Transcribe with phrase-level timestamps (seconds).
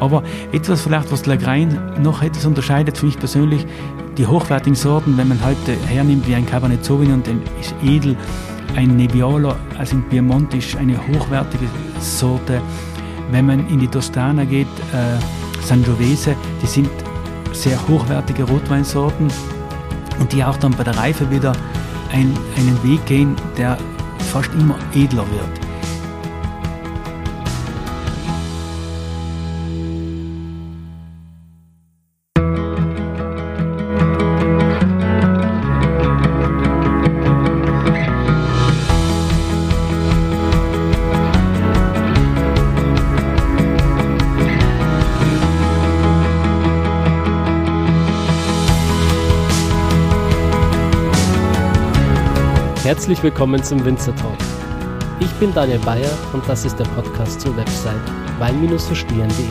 [0.00, 0.22] Aber
[0.52, 3.66] etwas vielleicht, was Lagrein noch etwas unterscheidet für mich persönlich,
[4.16, 8.16] die hochwertigen Sorten, wenn man heute hernimmt wie ein Cabernet Sauvignon, der ist edel,
[8.76, 11.66] ein Nebbiolo, also in Piemont ist eine hochwertige
[12.00, 12.60] Sorte.
[13.30, 16.90] Wenn man in die Toskana geht, äh, Sangiovese, die sind
[17.52, 19.28] sehr hochwertige Rotweinsorten
[20.18, 21.52] und die auch dann bei der Reife wieder
[22.12, 23.76] ein, einen Weg gehen, der
[24.32, 25.59] fast immer edler wird.
[53.00, 54.36] Herzlich willkommen zum Winzer Talk.
[55.20, 57.96] Ich bin Daniel Bayer und das ist der Podcast zur Website
[58.38, 59.46] wein-verstehen.de.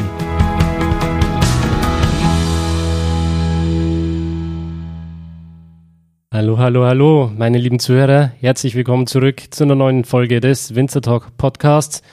[6.32, 8.34] Hallo, hallo, hallo, meine lieben Zuhörer.
[8.40, 12.04] Herzlich willkommen zurück zu einer neuen Folge des Winzer Talk Podcasts.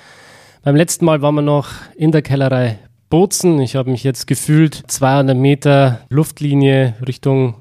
[0.63, 2.79] Beim letzten Mal waren wir noch in der Kellerei
[3.11, 3.61] Bozen.
[3.61, 7.57] Ich habe mich jetzt gefühlt 200 Meter Luftlinie Richtung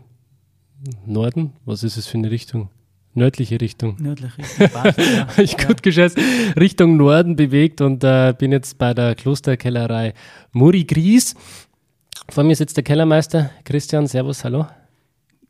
[1.06, 1.52] Norden.
[1.66, 2.70] Was ist es für eine Richtung?
[3.16, 3.96] Nördliche Richtung.
[4.00, 4.70] Nördliche Richtung.
[4.74, 5.28] Basel, ja.
[5.38, 6.18] ich gut geschätzt,
[6.60, 10.14] Richtung Norden bewegt und äh, bin jetzt bei der Klosterkellerei
[10.52, 11.36] Muri Gries.
[12.30, 14.08] Vor mir sitzt der Kellermeister Christian.
[14.08, 14.68] Servus, hallo.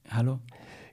[0.09, 0.39] Hallo.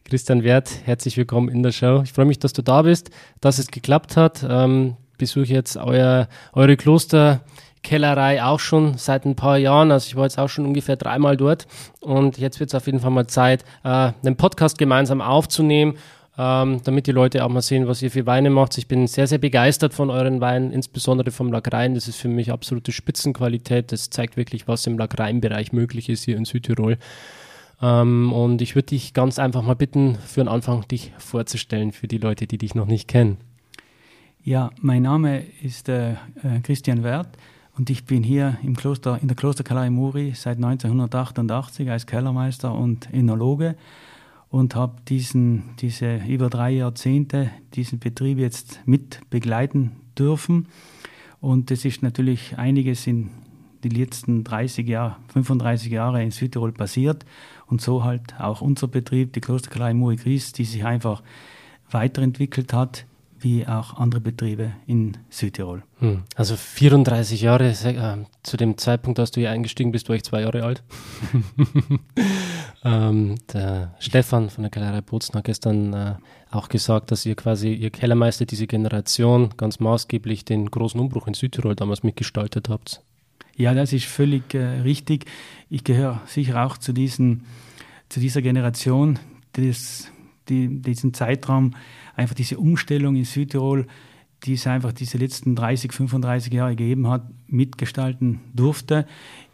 [0.05, 2.03] Christian Wert, herzlich willkommen in der Show.
[2.03, 4.45] Ich freue mich, dass du da bist, dass es geklappt hat.
[4.49, 9.93] Ähm, besuche jetzt euer, eure Klosterkellerei auch schon seit ein paar Jahren.
[9.93, 11.67] Also ich war jetzt auch schon ungefähr dreimal dort
[12.01, 15.97] und jetzt wird es auf jeden Fall mal Zeit, äh, einen Podcast gemeinsam aufzunehmen
[16.43, 18.77] ähm, damit die Leute auch mal sehen, was ihr für Weine macht.
[18.77, 21.95] Ich bin sehr, sehr begeistert von euren Weinen, insbesondere vom Lagrein.
[21.95, 23.93] Das ist für mich absolute Spitzenqualität.
[23.93, 26.99] Das zeigt wirklich, was im Lagrein-Bereich möglich ist hier in Südtirol.
[27.81, 32.09] Ähm, und ich würde dich ganz einfach mal bitten, für den Anfang dich vorzustellen für
[32.09, 33.37] die Leute, die dich noch nicht kennen.
[34.43, 37.29] Ja, mein Name ist äh, äh Christian Wert
[37.79, 43.13] und ich bin hier im Kloster, in der Klosterkellerei Muri seit 1988 als Kellermeister und
[43.15, 43.77] Enologe
[44.53, 50.69] und habe diesen, diese über drei Jahrzehnte diesen Betrieb jetzt mit begleiten dürfen.
[51.41, 53.31] Und es ist natürlich einiges in
[53.83, 57.25] den letzten 30 Jahre, 35 Jahre in Südtirol passiert.
[57.67, 61.23] Und so halt auch unser Betrieb, die Klosterkelei Muri Gries, die sich einfach
[61.91, 63.07] weiterentwickelt hat
[63.43, 65.83] wie auch andere Betriebe in Südtirol.
[65.99, 66.23] Hm.
[66.35, 70.43] Also 34 Jahre, äh, zu dem Zeitpunkt, als du hier eingestiegen bist, war ich zwei
[70.43, 70.83] Jahre alt.
[72.85, 76.15] ähm, der Stefan von der Kellerei Bozen hat gestern äh,
[76.51, 81.35] auch gesagt, dass ihr quasi, ihr Kellermeister, diese Generation, ganz maßgeblich den großen Umbruch in
[81.35, 83.03] Südtirol damals mitgestaltet habt.
[83.57, 85.27] Ja, das ist völlig äh, richtig.
[85.69, 87.45] Ich gehöre sicher auch zu, diesen,
[88.09, 89.19] zu dieser Generation,
[89.57, 90.09] des,
[90.49, 91.75] die, diesen Zeitraum
[92.17, 93.87] einfach diese Umstellung in Südtirol,
[94.45, 99.07] die es einfach diese letzten 30, 35 Jahre gegeben hat, mitgestalten durfte.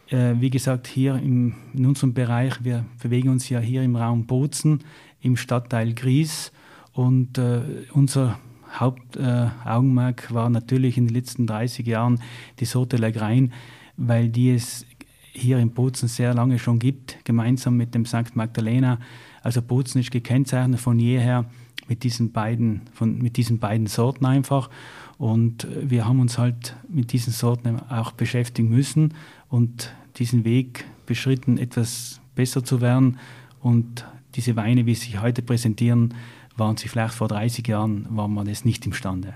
[0.09, 4.27] Äh, wie gesagt, hier im, in unserem Bereich, wir bewegen uns ja hier im Raum
[4.27, 4.85] Bozen,
[5.21, 6.53] im Stadtteil Gries
[6.93, 7.61] und äh,
[7.93, 8.39] unser
[8.73, 12.21] Hauptaugenmerk äh, war natürlich in den letzten 30 Jahren
[12.61, 13.53] die Sorte Lagrein,
[13.97, 14.87] weil die es
[15.33, 18.35] hier in Bozen sehr lange schon gibt, gemeinsam mit dem St.
[18.35, 18.99] Magdalena.
[19.43, 21.47] Also Bozen ist gekennzeichnet von jeher
[21.89, 24.71] mit diesen beiden, von, mit diesen beiden Sorten einfach.
[25.17, 29.15] Und wir haben uns halt mit diesen Sorten auch beschäftigen müssen
[29.49, 33.19] und diesen Weg beschritten, etwas besser zu werden.
[33.61, 34.05] Und
[34.35, 36.15] diese Weine, wie sie sich heute präsentieren,
[36.57, 39.35] waren sie vielleicht vor 30 Jahren, waren wir das nicht imstande.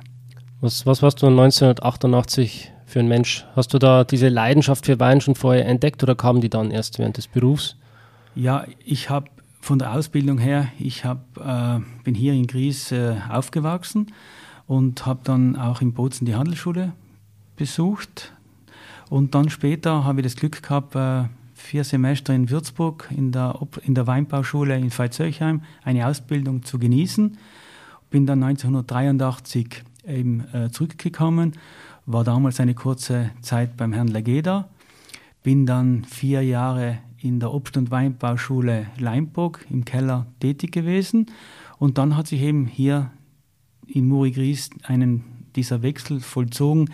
[0.61, 3.45] Was, was warst du 1988 für ein Mensch?
[3.57, 6.99] Hast du da diese Leidenschaft für Wein schon vorher entdeckt oder kam die dann erst
[6.99, 7.77] während des Berufs?
[8.35, 9.29] Ja, ich habe
[9.63, 14.09] von der Ausbildung her, ich hab, äh, bin hier in Gries äh, aufgewachsen
[14.67, 16.93] und habe dann auch in Bozen die Handelsschule
[17.55, 18.33] besucht.
[19.09, 23.57] Und dann später habe ich das Glück gehabt, äh, vier Semester in Würzburg in der,
[23.85, 27.39] in der Weinbauschule in Veitshöchheim eine Ausbildung zu genießen.
[28.11, 31.53] Bin dann 1983 eben äh, zurückgekommen,
[32.05, 34.69] war damals eine kurze Zeit beim Herrn Legeda,
[35.45, 41.27] bin dann vier Jahre in der Obst- und Weinbauschule Leimburg im Keller tätig gewesen.
[41.79, 43.11] Und dann hat sich eben hier
[43.87, 45.25] in Muri-Gries einen
[45.55, 46.91] dieser Wechsel vollzogen.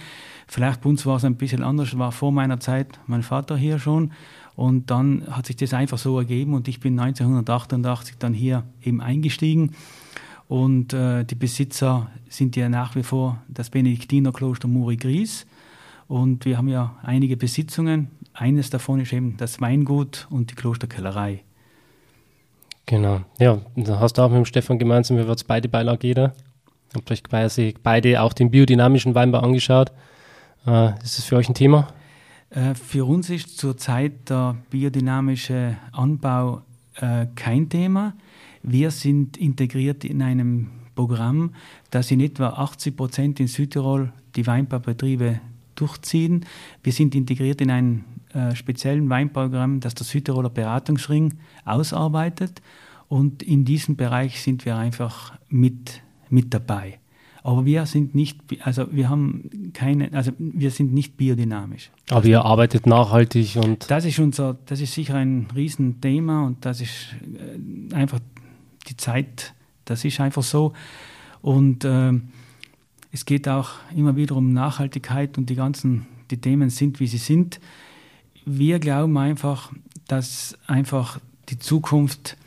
[0.47, 3.79] Vielleicht bei uns war es ein bisschen anders, war vor meiner Zeit mein Vater hier
[3.79, 4.13] schon.
[4.57, 9.01] Und dann hat sich das einfach so ergeben und ich bin 1988 dann hier eben
[9.01, 9.73] eingestiegen.
[10.49, 15.47] Und äh, die Besitzer sind ja nach wie vor das Benediktinerkloster Muri Gries.
[16.09, 18.09] Und wir haben ja einige Besitzungen
[18.41, 21.43] eines davon ist eben das Weingut und die Klosterkellerei.
[22.87, 23.21] Genau.
[23.39, 26.33] Ja, da hast du auch mit dem Stefan gemeinsam, wir waren beide bei Lageda.
[26.95, 29.93] Habt euch quasi beide auch den biodynamischen Weinbau angeschaut.
[30.67, 31.89] Äh, ist das für euch ein Thema?
[32.51, 36.63] Äh, für uns ist zurzeit der biodynamische Anbau
[36.95, 38.15] äh, kein Thema.
[38.63, 41.55] Wir sind integriert in einem Programm,
[41.91, 45.41] das in etwa 80 Prozent in Südtirol die Weinbaubetriebe
[45.75, 46.45] durchziehen.
[46.83, 51.35] Wir sind integriert in einem äh, speziellen Weinprogramm, das der Südtiroler Beratungsring
[51.65, 52.63] ausarbeitet.
[53.09, 56.99] Und in diesem Bereich sind wir einfach mit, mit dabei.
[57.43, 61.91] Aber wir sind nicht, also wir haben keine, also wir sind nicht biodynamisch.
[62.11, 63.91] Aber ihr arbeitet nachhaltig und.
[63.91, 68.21] Das ist unser, das ist sicher ein Riesenthema und das ist äh, einfach
[68.89, 69.55] die Zeit,
[69.87, 70.75] das ist einfach so.
[71.41, 72.13] Und äh,
[73.13, 77.19] es geht auch immer wieder um Nachhaltigkeit und die ganzen, die Themen sind, wie sie
[77.19, 77.61] sind.
[78.51, 79.71] Wir glauben einfach,
[80.07, 82.39] dass einfach die Zukunft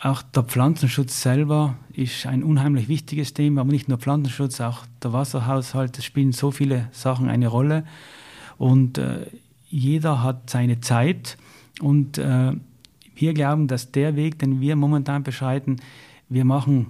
[0.00, 5.12] auch der Pflanzenschutz selber ist ein unheimlich wichtiges Thema, aber nicht nur Pflanzenschutz, auch der
[5.12, 7.84] Wasserhaushalt, es spielen so viele Sachen eine Rolle.
[8.58, 9.26] Und äh,
[9.68, 11.36] jeder hat seine Zeit.
[11.80, 12.52] Und äh,
[13.16, 15.80] wir glauben, dass der Weg, den wir momentan beschreiten,
[16.28, 16.86] wir machen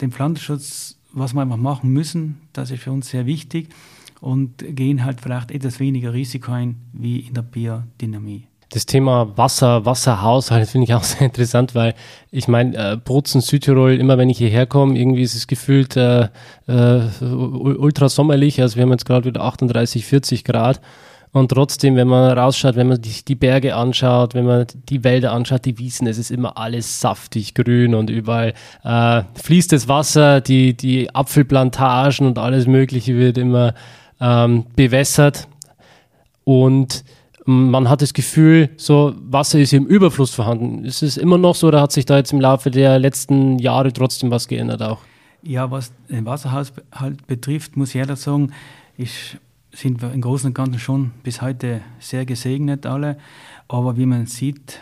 [0.00, 3.68] den Pflanzenschutz, was wir einfach machen müssen, das ist für uns sehr wichtig
[4.20, 8.46] und gehen halt vielleicht etwas weniger Risiko ein wie in der Biodynamie.
[8.70, 11.94] Das Thema Wasser, Wasserhaushalt finde ich auch sehr interessant, weil
[12.30, 16.28] ich meine, äh, Bozen, Südtirol, immer wenn ich hierher komme, irgendwie ist es gefühlt äh,
[16.66, 18.60] äh, ultra sommerlich.
[18.60, 20.80] Also wir haben jetzt gerade wieder 38, 40 Grad.
[21.32, 25.32] Und trotzdem, wenn man rausschaut, wenn man die, die, Berge anschaut, wenn man die Wälder
[25.32, 28.54] anschaut, die Wiesen, es ist immer alles saftig grün und überall
[28.84, 33.74] äh, fließt das Wasser, die, die Apfelplantagen und alles Mögliche wird immer
[34.20, 35.48] ähm, bewässert.
[36.44, 37.04] Und
[37.46, 40.84] man hat das Gefühl, so Wasser ist im Überfluss vorhanden.
[40.84, 43.92] Ist es immer noch so oder hat sich da jetzt im Laufe der letzten Jahre
[43.92, 44.98] trotzdem was geändert auch?
[45.42, 48.52] Ja, was den Wasserhaushalt betrifft, muss ich ehrlich sagen,
[48.96, 49.36] ich,
[49.72, 53.16] sind wir im Großen und Ganzen schon bis heute sehr gesegnet alle.
[53.68, 54.80] Aber wie man sieht,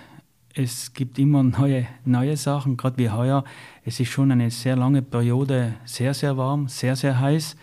[0.55, 3.45] es gibt immer neue, neue Sachen, gerade wie heuer.
[3.85, 7.57] Es ist schon eine sehr lange Periode sehr, sehr warm, sehr, sehr heiß.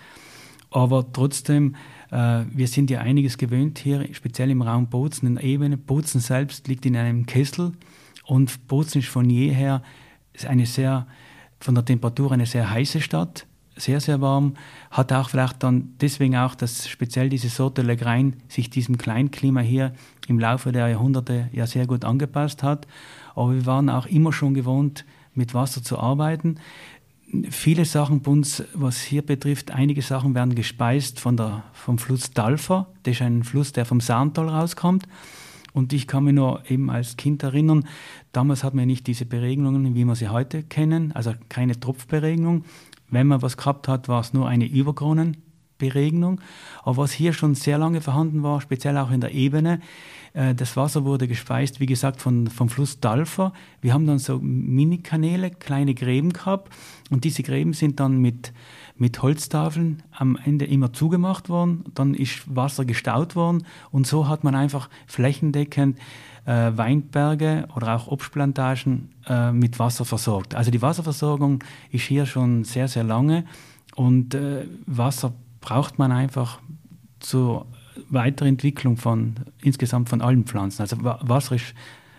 [0.71, 1.75] Aber trotzdem
[2.11, 5.77] äh, wir sind ja einiges gewöhnt hier, speziell im Raum Bozen, in der Ebene.
[5.77, 7.71] Bozen selbst liegt in einem Kessel
[8.25, 9.81] und Bozen ist von jeher
[10.47, 11.07] eine sehr,
[11.59, 13.47] von der Temperatur eine sehr heiße Stadt,
[13.77, 14.55] sehr, sehr warm,
[14.91, 19.93] hat auch vielleicht dann deswegen auch, dass speziell diese Sorte Legrein sich diesem Kleinklima hier
[20.27, 22.85] im Laufe der Jahrhunderte ja sehr gut angepasst hat.
[23.33, 26.57] Aber wir waren auch immer schon gewohnt, mit Wasser zu arbeiten
[27.49, 32.31] viele Sachen bei uns, was hier betrifft, einige Sachen werden gespeist von der, vom Fluss
[32.31, 32.87] Dalfer.
[33.03, 35.07] Das ist ein Fluss, der vom Saantal rauskommt.
[35.73, 37.87] Und ich kann mich nur eben als Kind erinnern,
[38.33, 42.65] damals hat man nicht diese Beregnungen, wie wir sie heute kennen, also keine Tropfberegnung.
[43.09, 46.41] Wenn man was gehabt hat, war es nur eine Überkronenberegnung.
[46.83, 49.79] Aber was hier schon sehr lange vorhanden war, speziell auch in der Ebene,
[50.33, 53.51] das Wasser wurde gespeist, wie gesagt, von, vom Fluss Dalfer.
[53.81, 56.71] Wir haben dann so Mini-Kanäle, kleine Gräben gehabt
[57.09, 58.53] und diese Gräben sind dann mit,
[58.95, 61.83] mit Holztafeln am Ende immer zugemacht worden.
[61.95, 65.97] Dann ist Wasser gestaut worden und so hat man einfach flächendeckend
[66.45, 70.55] äh, Weinberge oder auch Obstplantagen äh, mit Wasser versorgt.
[70.55, 73.45] Also die Wasserversorgung ist hier schon sehr, sehr lange
[73.95, 76.59] und äh, Wasser braucht man einfach
[77.19, 77.65] zur
[78.09, 80.81] Weiterentwicklung von insgesamt von allen Pflanzen.
[80.81, 81.73] Also Wasser ist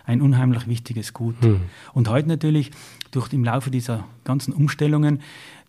[0.04, 1.36] ein unheimlich wichtiges Gut.
[1.40, 1.60] Hm.
[1.92, 2.70] Und heute natürlich,
[3.10, 5.20] durch im Laufe dieser ganzen Umstellungen,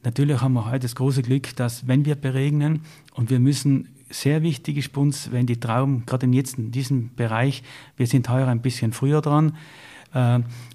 [0.04, 2.82] natürlich haben wir heute das große Glück, dass wenn wir beregnen
[3.14, 6.72] und wir müssen sehr wichtig ist bei uns, wenn die Trauben, gerade in, jetzt in
[6.72, 7.64] diesem Bereich,
[7.98, 9.58] wir sind heuer ein bisschen früher dran,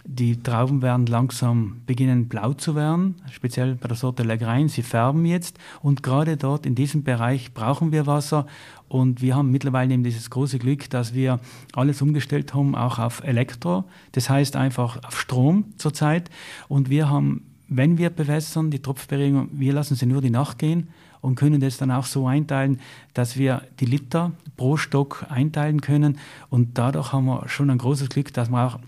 [0.04, 4.68] die Trauben werden langsam beginnen blau zu werden, speziell bei der Sorte Legrein.
[4.68, 8.46] Sie färben jetzt und gerade dort in diesem Bereich brauchen wir Wasser
[8.88, 11.40] und wir haben mittlerweile eben dieses große Glück, dass wir
[11.74, 13.84] alles umgestellt haben, auch auf Elektro.
[14.12, 16.30] Das heißt einfach auf Strom zurzeit.
[16.68, 20.88] Und wir haben, wenn wir bewässern, die Tropfberegung, wir lassen sie nur die Nacht gehen
[21.20, 22.80] und können das dann auch so einteilen,
[23.12, 26.18] dass wir die Liter pro Stock einteilen können.
[26.48, 28.78] Und dadurch haben wir schon ein großes Glück, dass wir auch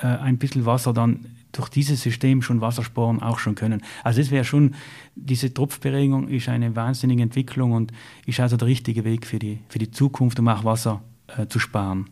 [0.00, 3.82] äh, ein bisschen Wasser dann durch dieses System schon Wasser sparen auch schon können.
[4.02, 4.74] Also das wäre schon,
[5.14, 7.92] diese Tropfberegung ist eine wahnsinnige Entwicklung und
[8.26, 11.02] ist also der richtige Weg für die, für die Zukunft, um auch Wasser
[11.36, 12.06] äh, zu sparen.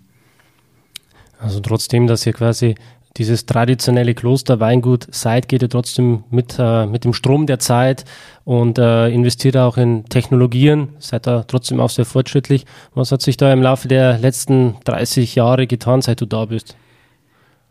[1.39, 2.75] Also trotzdem, dass ihr quasi
[3.17, 8.05] dieses traditionelle Klosterweingut Seid geht ja trotzdem mit, äh, mit dem Strom der Zeit
[8.45, 12.67] und äh, investiert auch in Technologien, seid da trotzdem auch sehr fortschrittlich.
[12.95, 16.77] Was hat sich da im Laufe der letzten 30 Jahre getan, seit du da bist?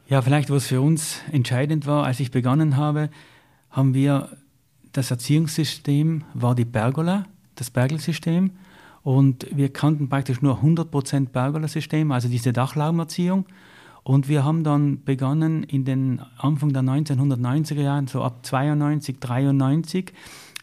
[0.10, 3.12] Ja, vielleicht was für uns entscheidend war, als ich begonnen habe,
[3.70, 4.30] haben wir
[4.92, 8.50] das Erziehungssystem war die Pergola, das Bergelsystem.
[9.04, 13.46] Und wir kannten praktisch nur 100% Pergola-System, also diese Dachlaumerziehung.
[14.01, 20.12] Und wir haben dann begonnen in den Anfang der 1990er Jahre, so ab 92, 93,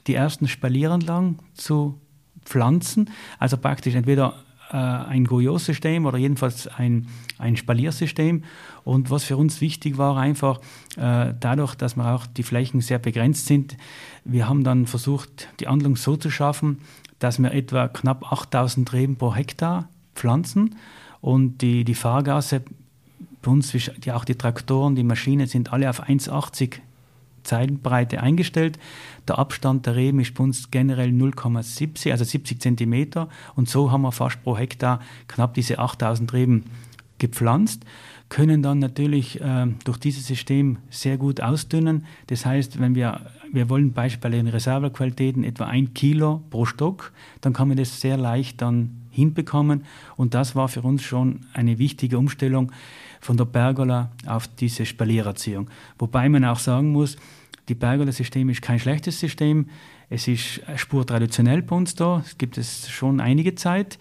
[0.08, 2.00] die ersten Spalieranlagen zu
[2.44, 3.10] pflanzen.
[3.38, 4.34] Also praktisch entweder
[4.70, 7.08] äh, ein Gouillot-System oder jedenfalls ein,
[7.38, 8.44] ein Spaliersystem.
[8.84, 10.60] Und was für uns wichtig war, einfach
[10.96, 13.76] äh, dadurch, dass wir auch die Flächen sehr begrenzt sind,
[14.24, 16.78] wir haben dann versucht, die Anlung so zu schaffen,
[17.18, 20.76] dass wir etwa knapp 8000 Reben pro Hektar pflanzen
[21.20, 22.62] und die, die Fahrgasse
[23.42, 23.72] bei uns,
[24.12, 26.80] auch die Traktoren, die Maschinen sind alle auf 1,80
[27.46, 28.78] Zeitenbreite eingestellt.
[29.28, 33.28] Der Abstand der Reben ist bei uns generell 0,70, also 70 Zentimeter.
[33.54, 36.64] Und so haben wir fast pro Hektar knapp diese 8000 Reben
[37.18, 37.84] gepflanzt
[38.28, 42.04] können dann natürlich äh, durch dieses System sehr gut ausdünnen.
[42.26, 43.20] Das heißt, wenn wir,
[43.52, 48.16] wir wollen beispielsweise in Reservequalitäten etwa ein Kilo pro Stock, dann kann man das sehr
[48.16, 49.84] leicht dann hinbekommen.
[50.16, 52.72] Und das war für uns schon eine wichtige Umstellung
[53.20, 55.70] von der Pergola auf diese Spaliererziehung.
[55.98, 57.16] Wobei man auch sagen muss,
[57.68, 59.66] die Pergola-System ist kein schlechtes System.
[60.08, 62.22] Es ist spurtraditionell bei uns da.
[62.24, 63.98] Es gibt es schon einige Zeit.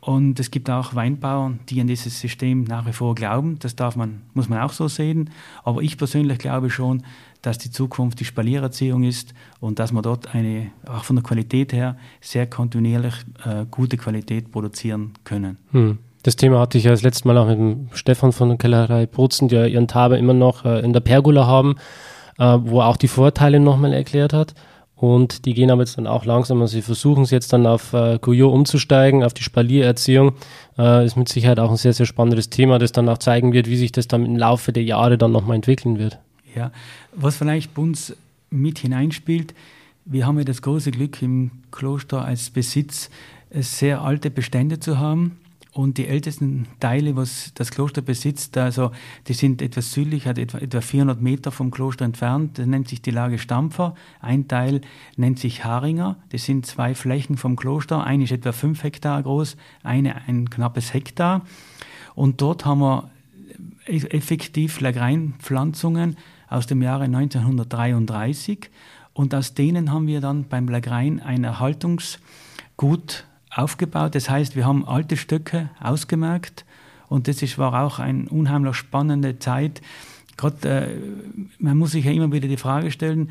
[0.00, 3.58] Und es gibt auch Weinbauern, die an dieses System nach wie vor glauben.
[3.58, 5.30] Das darf man, muss man auch so sehen.
[5.64, 7.02] Aber ich persönlich glaube schon,
[7.42, 11.72] dass die Zukunft die Spaliererziehung ist und dass man dort eine, auch von der Qualität
[11.72, 15.56] her, sehr kontinuierlich äh, gute Qualität produzieren können.
[15.72, 15.98] Hm.
[16.22, 19.06] Das Thema hatte ich ja das letzte Mal auch mit dem Stefan von der Kellerei
[19.06, 21.76] Bozen, der ihren Taber immer noch äh, in der Pergola haben,
[22.38, 24.54] äh, wo er auch die Vorteile nochmal erklärt hat.
[24.96, 27.92] Und die gehen aber jetzt dann auch langsam, also sie versuchen es jetzt dann auf
[27.92, 30.32] äh, Guyot umzusteigen, auf die Spaliererziehung.
[30.76, 33.68] Äh, ist mit Sicherheit auch ein sehr, sehr spannendes Thema, das dann auch zeigen wird,
[33.68, 36.18] wie sich das dann im Laufe der Jahre dann nochmal entwickeln wird.
[36.54, 36.72] Ja,
[37.14, 38.16] was vielleicht bei uns
[38.50, 39.54] mit hineinspielt,
[40.04, 43.10] wir haben ja das große Glück im Kloster als Besitz
[43.50, 45.36] sehr alte Bestände zu haben
[45.78, 48.90] und die ältesten Teile, was das Kloster besitzt, also
[49.28, 52.58] die sind etwas südlich, hat etwa, etwa 400 Meter vom Kloster entfernt.
[52.58, 53.94] Das nennt sich die Lage Stampfer.
[54.20, 54.80] Ein Teil
[55.16, 56.16] nennt sich Haringer.
[56.30, 58.02] Das sind zwei Flächen vom Kloster.
[58.02, 61.42] Eine ist etwa 5 Hektar groß, eine ein knappes Hektar.
[62.16, 63.08] Und dort haben wir
[63.86, 66.16] effektiv Lagreinpflanzungen
[66.48, 68.68] aus dem Jahre 1933.
[69.12, 74.14] Und aus denen haben wir dann beim Lagrein ein Erhaltungsgut aufgebaut.
[74.14, 76.64] Das heißt, wir haben alte Stöcke ausgemerkt
[77.08, 79.82] und das ist, war auch eine unheimlich spannende Zeit.
[80.36, 80.88] Gerade, äh,
[81.58, 83.30] man muss sich ja immer wieder die Frage stellen,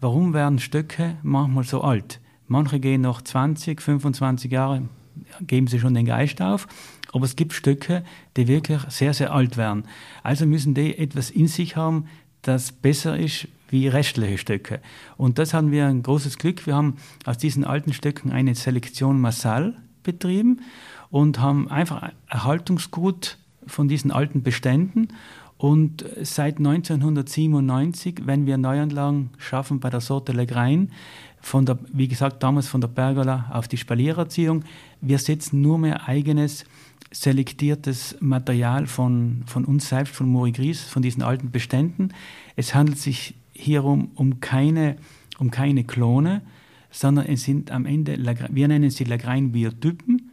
[0.00, 2.20] warum werden Stöcke manchmal so alt?
[2.48, 4.82] Manche gehen noch 20, 25 Jahre,
[5.42, 6.66] geben sie schon den Geist auf.
[7.12, 8.04] Aber es gibt Stöcke,
[8.36, 9.84] die wirklich sehr, sehr alt werden.
[10.22, 12.06] Also müssen die etwas in sich haben,
[12.42, 14.80] das besser ist wie restliche Stöcke.
[15.16, 16.66] Und das haben wir ein großes Glück.
[16.66, 20.60] Wir haben aus diesen alten Stöcken eine Selektion Massal betrieben
[21.10, 25.08] und haben einfach Erhaltungsgut von diesen alten Beständen.
[25.58, 30.92] Und seit 1997, wenn wir Neuanlagen schaffen bei der Sorte Legrein,
[31.40, 34.64] von der, wie gesagt, damals von der Pergola auf die Spaliererziehung,
[35.00, 36.64] wir setzen nur mehr eigenes
[37.10, 42.10] selektiertes Material von, von uns selbst, von Mori Gries, von diesen alten Beständen.
[42.54, 44.96] Es handelt sich hierum um keine,
[45.38, 46.42] um keine Klone,
[46.90, 48.16] sondern es sind am Ende,
[48.50, 50.30] wir nennen sie Lagrein-Biotypen.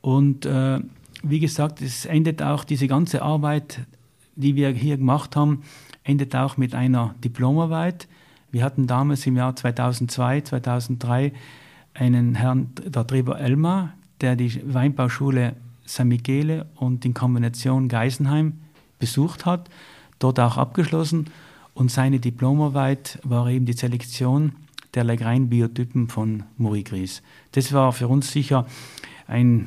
[0.00, 0.80] Und äh,
[1.22, 3.80] wie gesagt, es endet auch diese ganze Arbeit,
[4.34, 5.62] die wir hier gemacht haben,
[6.02, 8.08] endet auch mit einer Diplomarbeit.
[8.50, 11.32] Wir hatten damals im Jahr 2002, 2003
[11.94, 15.54] einen Herrn, der Treber Elmar, der die Weinbauschule
[15.84, 18.54] San Michele und in Kombination Geisenheim
[18.98, 19.68] besucht hat,
[20.18, 21.26] dort auch abgeschlossen
[21.74, 24.52] und seine Diplomarbeit war eben die Selektion
[24.94, 27.22] der Legrein-Biotypen von Murigris.
[27.52, 28.66] Das war für uns sicher
[29.26, 29.66] ein,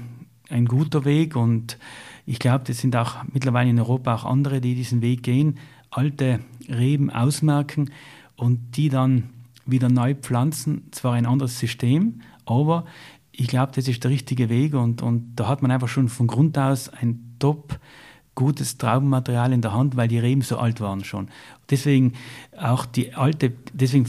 [0.50, 1.78] ein guter Weg und
[2.26, 5.60] ich glaube, es sind auch mittlerweile in Europa auch andere, die diesen Weg gehen,
[5.90, 7.92] alte Reben ausmerken
[8.36, 9.30] und die dann
[9.66, 10.88] wieder neu pflanzen.
[10.92, 12.86] Zwar ein anderes System, aber
[13.32, 16.28] ich glaube, das ist der richtige Weg und, und da hat man einfach schon von
[16.28, 17.80] Grund aus ein top
[18.38, 21.28] gutes Traubenmaterial in der Hand, weil die Reben so alt waren schon.
[21.72, 22.14] Deswegen
[22.56, 24.06] auch die alte, deswegen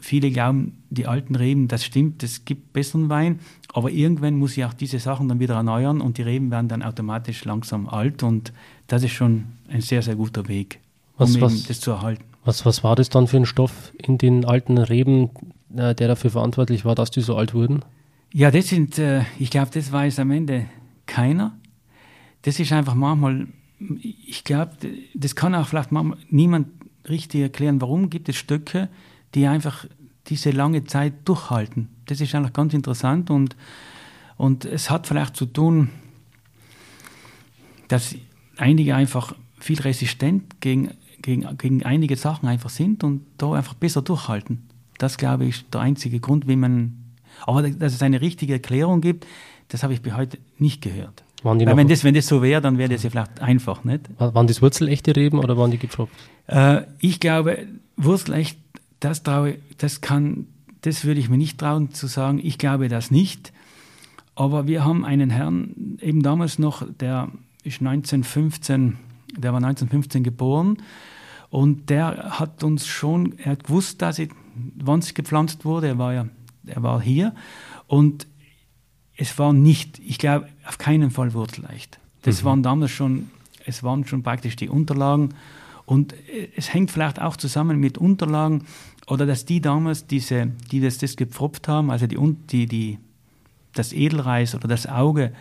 [0.00, 3.38] viele glauben, die alten Reben, das stimmt, es gibt besseren Wein,
[3.74, 6.82] aber irgendwann muss ich auch diese Sachen dann wieder erneuern und die Reben werden dann
[6.82, 8.52] automatisch langsam alt und
[8.86, 10.80] das ist schon ein sehr, sehr guter Weg.
[11.18, 12.24] was, um was, das zu erhalten.
[12.46, 15.28] Was, was war das dann für ein Stoff in den alten Reben,
[15.76, 17.84] äh, der dafür verantwortlich war, dass die so alt wurden?
[18.32, 20.64] Ja, das sind, äh, ich glaube, das weiß am Ende
[21.04, 21.52] keiner.
[22.42, 23.48] Das ist einfach manchmal,
[24.02, 24.72] ich glaube,
[25.14, 25.90] das kann auch vielleicht
[26.30, 26.68] niemand
[27.08, 28.88] richtig erklären, warum gibt es Stöcke,
[29.34, 29.86] die einfach
[30.26, 31.88] diese lange Zeit durchhalten.
[32.06, 33.56] Das ist eigentlich ganz interessant und,
[34.36, 35.90] und es hat vielleicht zu tun,
[37.88, 38.14] dass
[38.56, 40.92] einige einfach viel resistent gegen,
[41.22, 44.68] gegen, gegen einige Sachen einfach sind und da einfach besser durchhalten.
[44.98, 46.96] Das, glaube ich, ist der einzige Grund, wie man.
[47.46, 49.26] Aber dass es eine richtige Erklärung gibt,
[49.68, 51.24] das habe ich bis heute nicht gehört.
[51.42, 54.02] Weil wenn das, wenn das so wäre, dann wäre das ja vielleicht einfach, nicht?
[54.18, 56.12] Waren das wurzelechte Reben oder waren die gepfropft?
[56.46, 57.66] Äh, ich glaube,
[57.96, 58.58] wurzelecht,
[59.00, 60.46] das traue, das kann,
[60.82, 62.40] das würde ich mir nicht trauen zu sagen.
[62.42, 63.52] Ich glaube das nicht.
[64.34, 67.28] Aber wir haben einen Herrn, eben damals noch, der
[67.62, 68.96] ist 1915,
[69.36, 70.78] der war 1915 geboren
[71.50, 74.30] und der hat uns schon, er hat gewusst, dass ich,
[74.76, 76.26] wann sie gepflanzt wurde, er war ja,
[76.66, 77.34] er war hier
[77.86, 78.26] und
[79.20, 82.00] es war nicht, ich glaube, auf keinen Fall wurzleicht.
[82.22, 82.46] Das mhm.
[82.46, 83.30] waren damals schon,
[83.66, 85.34] es waren schon praktisch die Unterlagen
[85.84, 86.14] und
[86.56, 88.64] es hängt vielleicht auch zusammen mit Unterlagen
[89.06, 92.16] oder dass die damals diese, die das, das gepfropft haben, also die,
[92.50, 92.98] die, die,
[93.74, 95.34] das Edelreis oder das Auge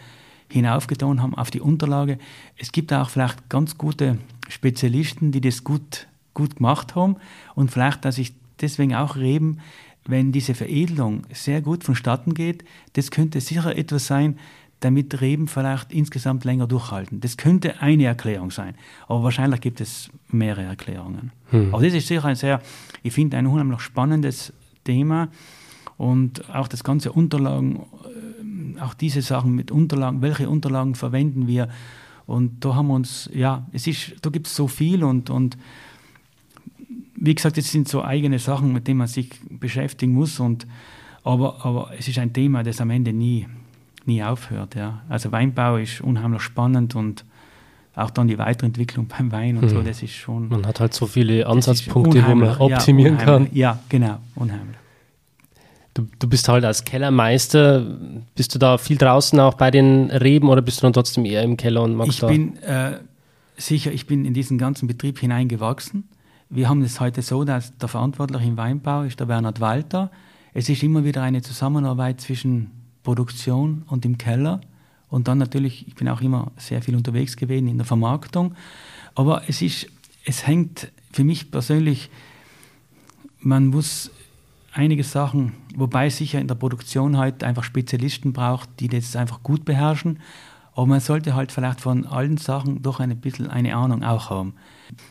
[0.50, 2.20] hinaufgetan haben auf die Unterlage.
[2.58, 4.18] Es gibt auch vielleicht ganz gute
[4.50, 7.16] Spezialisten, die das gut, gut gemacht haben
[7.56, 9.60] und vielleicht, dass ich deswegen auch Reben,
[10.06, 12.64] wenn diese Veredelung sehr gut vonstatten geht,
[12.94, 14.38] das könnte sicher etwas sein,
[14.80, 17.20] damit Reben vielleicht insgesamt länger durchhalten.
[17.20, 18.76] Das könnte eine Erklärung sein,
[19.08, 21.32] aber wahrscheinlich gibt es mehrere Erklärungen.
[21.50, 21.74] Hm.
[21.74, 22.62] Aber das ist sicher ein sehr,
[23.04, 24.54] ich finde, ein unheimlich spannendes
[24.86, 25.28] Thema
[25.98, 27.86] und auch das ganze Unterlagen
[28.82, 31.70] auch diese Sachen mit Unterlagen, welche Unterlagen verwenden wir?
[32.26, 35.58] Und da haben wir uns, ja, es ist, da gibt es so viel und, und
[37.22, 40.40] wie gesagt, es sind so eigene Sachen, mit denen man sich beschäftigen muss.
[40.40, 40.66] Und,
[41.24, 43.48] aber, aber es ist ein Thema, das am Ende nie,
[44.06, 44.76] nie aufhört.
[44.76, 45.02] Ja.
[45.10, 47.26] Also Weinbau ist unheimlich spannend und
[47.96, 49.70] auch dann die Weiterentwicklung beim Wein und hm.
[49.70, 50.48] so, das ist schon.
[50.50, 53.48] Man hat halt so viele Ansatzpunkte, wo man optimieren ja, kann.
[53.52, 54.78] Ja, genau, unheimlich.
[55.96, 57.86] Du, du bist halt als Kellermeister,
[58.36, 61.42] bist du da viel draußen auch bei den Reben oder bist du dann trotzdem eher
[61.42, 62.28] im Keller und magst Ich da?
[62.28, 63.00] bin äh,
[63.58, 66.08] sicher, ich bin in diesen ganzen Betrieb hineingewachsen.
[66.52, 70.10] Wir haben es heute so, dass der Verantwortliche im Weinbau ist der Bernhard Walter.
[70.52, 72.72] Es ist immer wieder eine Zusammenarbeit zwischen
[73.04, 74.60] Produktion und im Keller.
[75.10, 78.56] Und dann natürlich, ich bin auch immer sehr viel unterwegs gewesen in der Vermarktung.
[79.14, 79.92] Aber es ist,
[80.26, 82.10] es hängt für mich persönlich,
[83.42, 84.10] man muss
[84.74, 89.66] einige Sachen, wobei sicher in der Produktion halt einfach Spezialisten braucht, die das einfach gut
[89.66, 90.18] beherrschen.
[90.74, 94.54] Aber man sollte halt vielleicht von allen Sachen doch ein bisschen eine Ahnung auch haben.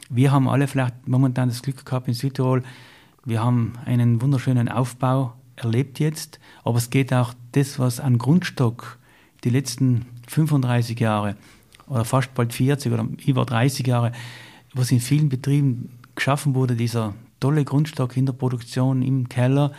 [0.08, 2.62] Wir haben alle vielleicht momentan das Glück gehabt in Südtirol,
[3.24, 8.98] wir haben einen wunderschönen Aufbau erlebt jetzt, aber es geht auch das, was an Grundstock
[9.44, 11.36] die letzten 35 Jahre
[11.86, 14.12] oder fast bald 40 oder über 30 Jahre,
[14.72, 19.72] was in vielen Betrieben geschaffen wurde, dieser tolle Grundstock in der Produktion, im Keller,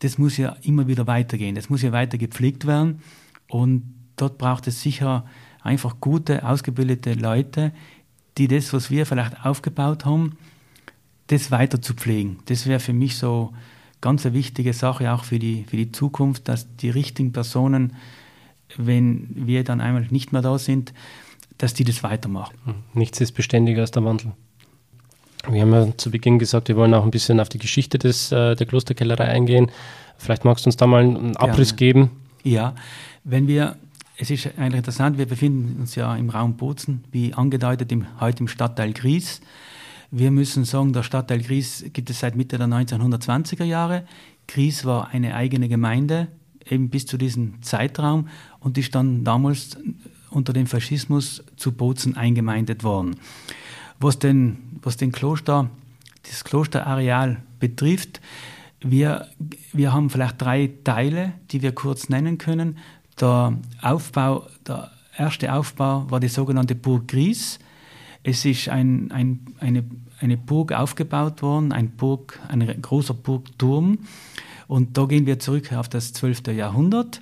[0.00, 1.54] das muss ja immer wieder weitergehen.
[1.54, 3.00] Das muss ja weiter gepflegt werden.
[3.48, 5.24] Und dort braucht es sicher
[5.62, 7.72] einfach gute, ausgebildete Leute,
[8.38, 10.36] die das, was wir vielleicht aufgebaut haben,
[11.28, 12.38] das weiter zu pflegen.
[12.46, 13.52] Das wäre für mich so
[14.00, 17.94] ganz eine wichtige Sache auch für die, für die Zukunft, dass die richtigen Personen,
[18.76, 20.92] wenn wir dann einmal nicht mehr da sind,
[21.58, 22.54] dass die das weitermachen.
[22.92, 24.32] Nichts ist beständiger als der Wandel.
[25.48, 28.32] Wir haben ja zu Beginn gesagt, wir wollen auch ein bisschen auf die Geschichte des,
[28.32, 29.70] äh, der Klosterkellerei eingehen.
[30.16, 31.76] Vielleicht magst du uns da mal einen Abriss ja.
[31.76, 32.10] geben.
[32.42, 32.74] Ja,
[33.24, 33.76] wenn wir,
[34.16, 38.40] es ist eigentlich interessant, wir befinden uns ja im Raum Bozen, wie angedeutet im, heute
[38.40, 39.40] im Stadtteil Gries.
[40.10, 44.04] Wir müssen sagen, der Stadtteil Gries gibt es seit Mitte der 1920er Jahre.
[44.46, 46.28] Gries war eine eigene Gemeinde,
[46.68, 48.28] eben bis zu diesem Zeitraum
[48.60, 49.76] und ist dann damals
[50.30, 53.16] unter dem Faschismus zu Bozen eingemeindet worden.
[53.98, 55.70] Was den, was den Kloster,
[56.22, 58.20] das Klosterareal betrifft,
[58.80, 59.26] wir,
[59.72, 62.76] wir haben vielleicht drei Teile, die wir kurz nennen können.
[63.20, 67.58] Der Aufbau, der erste Aufbau war die sogenannte Burg Gries.
[68.22, 69.84] Es ist ein, ein, eine,
[70.18, 73.98] eine Burg aufgebaut worden, ein, Burg, ein großer Burgturm.
[74.66, 76.48] Und da gehen wir zurück auf das 12.
[76.48, 77.20] Jahrhundert.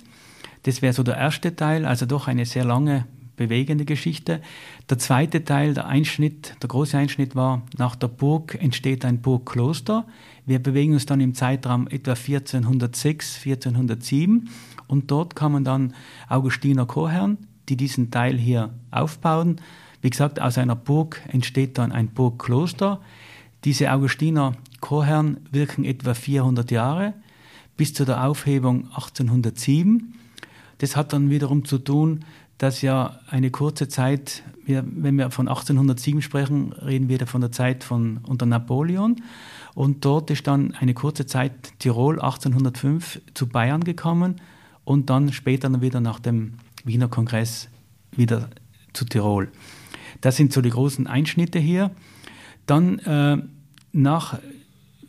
[0.63, 4.41] Das wäre so der erste Teil, also doch eine sehr lange bewegende Geschichte.
[4.89, 10.05] Der zweite Teil, der Einschnitt, der große Einschnitt war, nach der Burg entsteht ein Burgkloster.
[10.45, 14.49] Wir bewegen uns dann im Zeitraum etwa 1406, 1407
[14.87, 15.93] und dort kamen dann
[16.29, 17.37] Augustiner Chorherren,
[17.69, 19.61] die diesen Teil hier aufbauen.
[20.01, 22.99] Wie gesagt, aus einer Burg entsteht dann ein Burgkloster.
[23.63, 27.13] Diese Augustiner Chorherren wirken etwa 400 Jahre
[27.77, 30.13] bis zu der Aufhebung 1807.
[30.79, 32.25] Das hat dann wiederum zu tun,
[32.57, 37.83] dass ja eine kurze Zeit, wenn wir von 1807 sprechen, reden wir von der Zeit
[37.83, 39.15] von unter Napoleon.
[39.73, 44.35] Und dort ist dann eine kurze Zeit Tirol 1805 zu Bayern gekommen
[44.85, 47.69] und dann später dann wieder nach dem Wiener Kongress
[48.11, 48.49] wieder
[48.93, 49.49] zu Tirol.
[50.21, 51.91] Das sind so die großen Einschnitte hier.
[52.65, 53.37] Dann äh,
[53.91, 54.39] nach,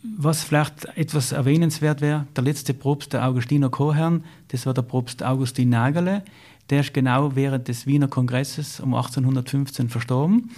[0.02, 5.22] was vielleicht etwas erwähnenswert wäre, der letzte Propst der Augustiner Chorherren, das war der Propst
[5.22, 6.22] Augustin Nagele.
[6.70, 10.50] Der ist genau während des Wiener Kongresses um 1815 verstorben.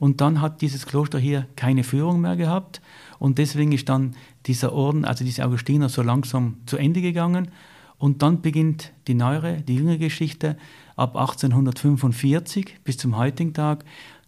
[0.00, 2.80] Und dann hat dieses Kloster hier keine Führung mehr gehabt.
[3.20, 7.48] Und deswegen ist dann dieser Orden, also diese Augustiner, so langsam zu Ende gegangen.
[8.02, 10.56] Und dann beginnt die neuere, die jüngere Geschichte
[10.96, 13.84] ab 1845 bis zum heutigen Tag.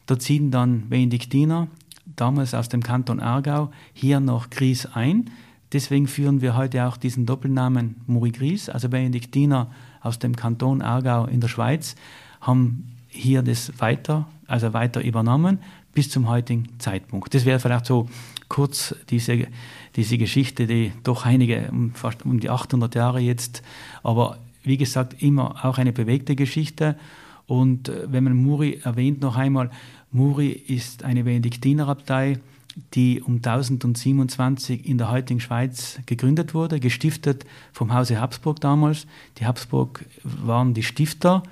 [0.07, 1.67] Da ziehen dann Benediktiner,
[2.15, 5.29] damals aus dem Kanton Aargau, hier nach Gries ein.
[5.73, 11.27] Deswegen führen wir heute auch diesen Doppelnamen Muri Gries, also Benediktiner aus dem Kanton Aargau
[11.27, 11.97] in der Schweiz,
[12.41, 15.59] haben hier das weiter, also weiter übernommen
[15.95, 17.35] bis zum heutigen Zeitpunkt.
[17.35, 18.09] Das wäre vielleicht so
[18.49, 19.49] kurz diese,
[19.97, 23.63] diese Geschichte, die doch einige, fast um die 800 Jahre jetzt,
[24.03, 26.97] aber wie gesagt, immer auch eine bewegte Geschichte.
[27.47, 29.71] Und äh, wenn man Muri erwähnt noch einmal,
[30.11, 32.39] Muri ist eine Benediktinerabtei,
[32.95, 39.07] die um 1027 in der heutigen Schweiz gegründet wurde, gestiftet vom Hause Habsburg damals.
[39.39, 41.43] Die Habsburg waren die Stifter,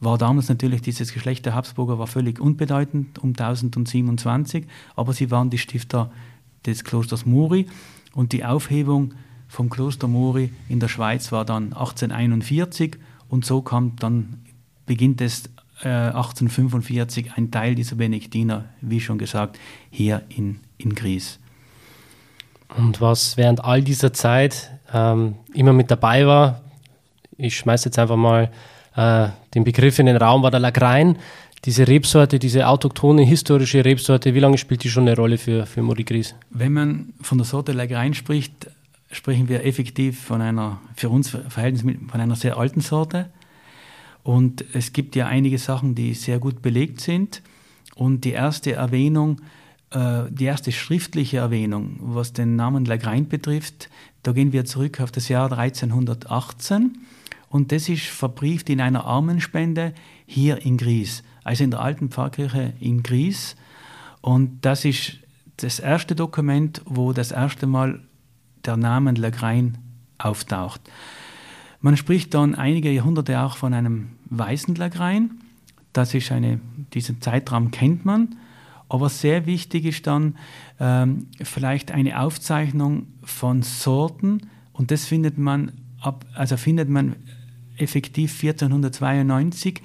[0.00, 5.48] war damals natürlich dieses Geschlecht der Habsburger war völlig unbedeutend um 1027, aber sie waren
[5.48, 6.10] die Stifter
[6.66, 7.66] des Klosters Muri
[8.14, 9.14] und die Aufhebung
[9.48, 12.96] vom Kloster Muri in der Schweiz war dann 1841
[13.28, 14.40] und so kam dann
[14.86, 15.44] beginnt es
[15.82, 19.58] 1845 äh, ein Teil dieser Benediktiner, wie schon gesagt,
[19.90, 21.38] hier in, in Gries.
[22.76, 26.62] Und was während all dieser Zeit ähm, immer mit dabei war,
[27.36, 28.50] ich schmeiße jetzt einfach mal
[28.96, 31.18] äh, den Begriff in den Raum, war der Lagrein.
[31.64, 35.82] Diese Rebsorte, diese autochtone historische Rebsorte, wie lange spielt die schon eine Rolle für, für
[35.82, 36.34] Muri Gries?
[36.50, 38.68] Wenn man von der Sorte Lagrein spricht,
[39.10, 43.30] sprechen wir effektiv von einer, für uns Verhältnis von einer sehr alten Sorte.
[44.22, 47.42] Und es gibt ja einige Sachen, die sehr gut belegt sind.
[47.94, 49.40] Und die erste Erwähnung,
[49.90, 53.88] äh, die erste schriftliche Erwähnung, was den Namen Lagrein betrifft,
[54.22, 56.98] da gehen wir zurück auf das Jahr 1318.
[57.48, 59.94] Und das ist verbrieft in einer Armenspende
[60.26, 63.54] hier in Gries, also in der alten Pfarrkirche in Gries.
[64.20, 65.18] Und das ist
[65.58, 68.00] das erste Dokument, wo das erste Mal
[68.64, 69.78] der Name Lagrein
[70.18, 70.80] auftaucht.
[71.80, 75.30] Man spricht dann einige Jahrhunderte auch von einem Weißenlagrein.
[75.92, 76.58] Das ist eine,
[76.94, 78.34] diesen Zeitraum kennt man.
[78.88, 80.36] Aber sehr wichtig ist dann
[80.80, 87.14] ähm, vielleicht eine Aufzeichnung von Sorten und das findet man ab, also findet man
[87.76, 89.80] effektiv 1492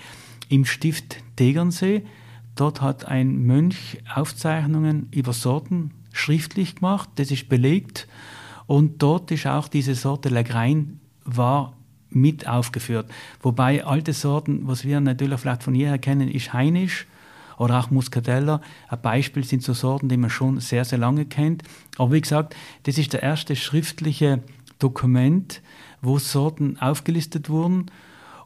[0.50, 2.04] im Stift Tegernsee.
[2.56, 8.08] Dort hat ein Mönch Aufzeichnungen über Sorten schriftlich gemacht, das ist belegt
[8.68, 11.76] und dort ist auch diese Sorte Lagrein war
[12.12, 13.10] mit aufgeführt.
[13.42, 17.08] Wobei alte Sorten, was wir natürlich vielleicht von jeher kennen, ist Heinisch
[17.58, 18.62] oder auch Muscatella.
[18.90, 21.64] Ein Beispiel sind so Sorten, die man schon sehr, sehr lange kennt.
[21.98, 24.44] Aber wie gesagt, das ist der erste schriftliche
[24.78, 25.62] Dokument,
[26.04, 27.88] wo Sorten aufgelistet wurden.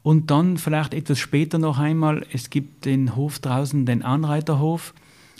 [0.05, 4.93] Und dann vielleicht etwas später noch einmal, es gibt den Hof draußen, den Anreiterhof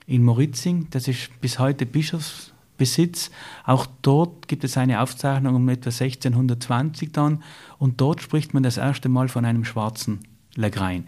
[0.08, 3.30] in Moritzing, das ist bis heute Bischofs Besitz.
[3.64, 7.44] Auch dort gibt es eine Aufzeichnung um etwa 1620 dann
[7.78, 10.22] und dort spricht man das erste Mal von einem schwarzen
[10.56, 11.08] Legrein.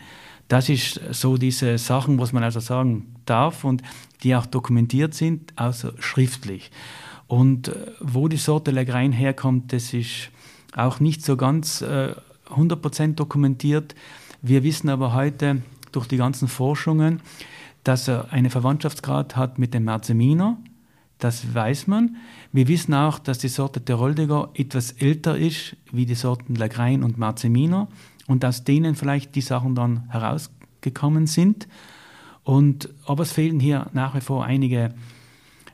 [0.50, 3.82] Das ist so diese Sachen, was man also sagen darf und
[4.22, 6.70] die auch dokumentiert sind, also schriftlich.
[7.26, 10.30] Und äh, wo die Sorte Legrein herkommt, das ist
[10.76, 12.14] auch nicht so ganz äh,
[12.50, 13.96] 100% dokumentiert.
[14.42, 17.22] Wir wissen aber heute durch die ganzen Forschungen,
[17.84, 20.58] dass er eine Verwandtschaftsgrad hat mit dem Merzeminer
[21.20, 22.18] das weiß man.
[22.52, 27.18] Wir wissen auch, dass die Sorte Teroldiger etwas älter ist wie die Sorten Lagrein und
[27.18, 27.88] Marzeminer
[28.28, 31.68] und aus denen vielleicht die Sachen dann herausgekommen sind.
[32.44, 34.94] Und, aber es fehlen hier nach wie vor einige,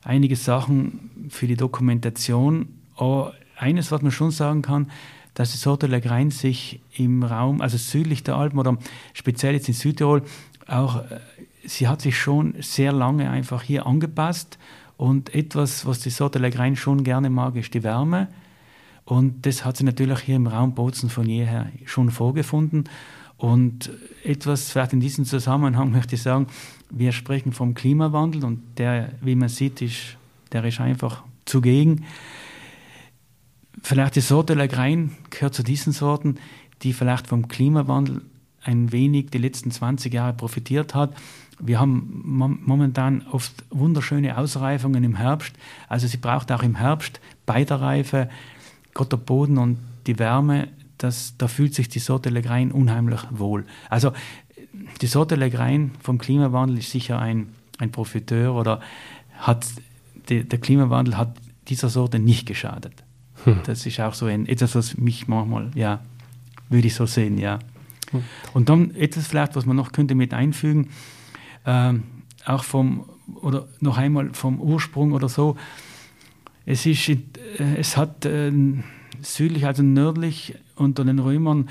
[0.01, 2.69] einige Sachen für die Dokumentation.
[2.95, 4.89] Aber eines, was man schon sagen kann,
[5.33, 8.77] dass die Sorte Lagrein sich im Raum, also südlich der Alpen oder
[9.13, 10.23] speziell jetzt in Südtirol,
[10.67, 11.19] auch, äh,
[11.65, 14.57] sie hat sich schon sehr lange einfach hier angepasst
[14.97, 18.27] und etwas, was die Sorte Legrein schon gerne mag, ist die Wärme.
[19.05, 22.85] Und das hat sie natürlich hier im Raum Bozen von jeher schon vorgefunden.
[23.37, 23.89] Und
[24.23, 26.47] etwas vielleicht in diesem Zusammenhang möchte ich sagen,
[26.89, 30.17] wir sprechen vom Klimawandel und der, wie man sieht, ist,
[30.51, 32.05] der ist einfach zugegen.
[33.83, 36.39] Vielleicht die Sorte Lagrein gehört zu diesen Sorten,
[36.83, 38.21] die vielleicht vom Klimawandel
[38.63, 41.13] ein wenig die letzten 20 Jahre profitiert hat.
[41.59, 45.53] Wir haben momentan oft wunderschöne Ausreifungen im Herbst.
[45.89, 48.29] Also sie braucht auch im Herbst bei der Reife,
[48.93, 53.65] Gott der Boden und die Wärme, das, da fühlt sich die Sorte Legrein unheimlich wohl.
[53.89, 54.13] Also
[55.01, 58.79] die Sorte Legrein vom Klimawandel ist sicher ein, ein Profiteur oder
[59.39, 59.65] hat
[60.29, 61.35] der Klimawandel hat
[61.67, 63.03] dieser Sorte nicht geschadet.
[63.45, 63.59] Hm.
[63.65, 66.01] Das ist auch so ein, etwas, was mich manchmal, ja,
[66.69, 67.59] würde ich so sehen, ja.
[68.53, 70.89] Und dann etwas vielleicht, was man noch könnte mit einfügen,
[71.65, 71.93] äh,
[72.45, 73.05] auch vom,
[73.41, 75.55] oder noch einmal vom Ursprung oder so.
[76.65, 77.17] Es ist, äh,
[77.77, 78.51] es hat äh,
[79.21, 81.69] südlich, also nördlich unter den Römern,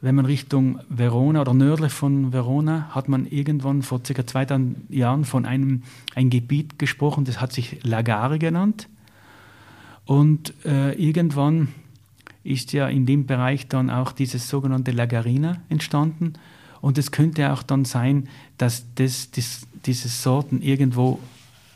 [0.00, 4.26] wenn man Richtung Verona oder nördlich von Verona, hat man irgendwann vor ca.
[4.26, 5.82] 2000 Jahren von einem
[6.14, 8.88] ein Gebiet gesprochen, das hat sich Lagare genannt.
[10.06, 11.68] Und äh, irgendwann
[12.44, 16.34] ist ja in dem Bereich dann auch dieses sogenannte Lagarina entstanden.
[16.80, 21.20] Und es könnte auch dann sein, dass das, das, diese Sorten irgendwo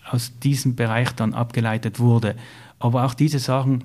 [0.04, 2.34] aus diesem Bereich dann abgeleitet wurde.
[2.78, 3.84] Aber auch diese Sachen,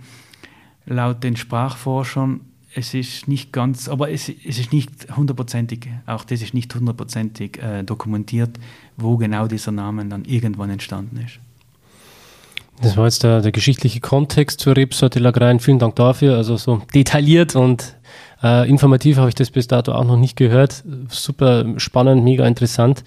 [0.85, 2.41] laut den Sprachforschern,
[2.73, 7.61] es ist nicht ganz, aber es, es ist nicht hundertprozentig, auch das ist nicht hundertprozentig
[7.61, 8.57] äh, dokumentiert,
[8.97, 11.39] wo genau dieser Name dann irgendwann entstanden ist.
[12.81, 15.59] Das war jetzt der, der geschichtliche Kontext zur Rebsorte Lagrein.
[15.59, 16.37] Vielen Dank dafür.
[16.37, 17.95] Also so detailliert und
[18.43, 20.83] äh, informativ habe ich das bis dato auch noch nicht gehört.
[21.09, 23.03] Super spannend, mega interessant.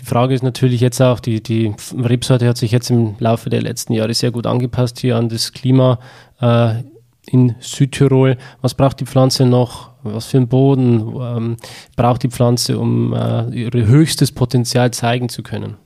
[0.00, 3.62] Die Frage ist natürlich jetzt auch, die, die Rebsorte hat sich jetzt im Laufe der
[3.62, 6.00] letzten Jahre sehr gut angepasst hier an das Klima
[6.40, 6.82] äh,
[7.26, 8.36] in Südtirol.
[8.62, 9.90] Was braucht die Pflanze noch?
[10.02, 11.56] Was für einen Boden ähm,
[11.96, 15.76] braucht die Pflanze, um äh, ihr höchstes Potenzial zeigen zu können?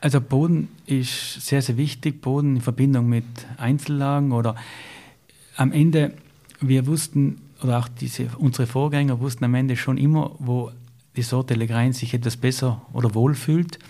[0.00, 2.20] Also Boden ist sehr, sehr wichtig.
[2.20, 3.24] Boden in Verbindung mit
[3.56, 4.54] Einzellagen oder
[5.56, 6.14] am Ende,
[6.60, 10.70] wir wussten, oder auch diese, unsere Vorgänger wussten am Ende schon immer, wo
[11.16, 13.80] die Sorte Legrein sich etwas besser oder wohl fühlt.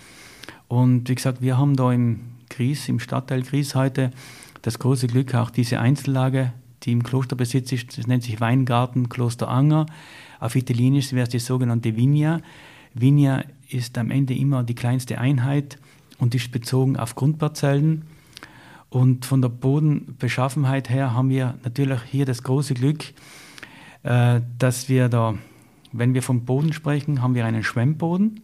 [0.67, 4.09] Und wie gesagt, wir haben da im Gries, im Stadtteil Gries heute
[4.63, 9.47] das große Glück, auch diese Einzellage, die im Klosterbesitz ist, das nennt sich Weingarten Kloster
[9.47, 9.85] Anger.
[10.39, 12.41] Auf Italienisch wäre es die sogenannte Vigna.
[12.95, 15.77] Vigna ist am Ende immer die kleinste Einheit
[16.19, 18.05] und ist bezogen auf Grundparzellen.
[18.89, 23.05] Und von der Bodenbeschaffenheit her haben wir natürlich hier das große Glück,
[24.03, 25.35] äh, dass wir da,
[25.91, 28.41] wenn wir vom Boden sprechen, haben wir einen Schwemmboden.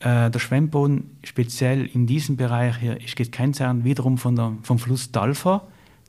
[0.00, 5.12] Äh, der Schwemmboden speziell in diesem Bereich hier ist gekennzeichnet wiederum von der, vom Fluss
[5.12, 5.66] Dalfa.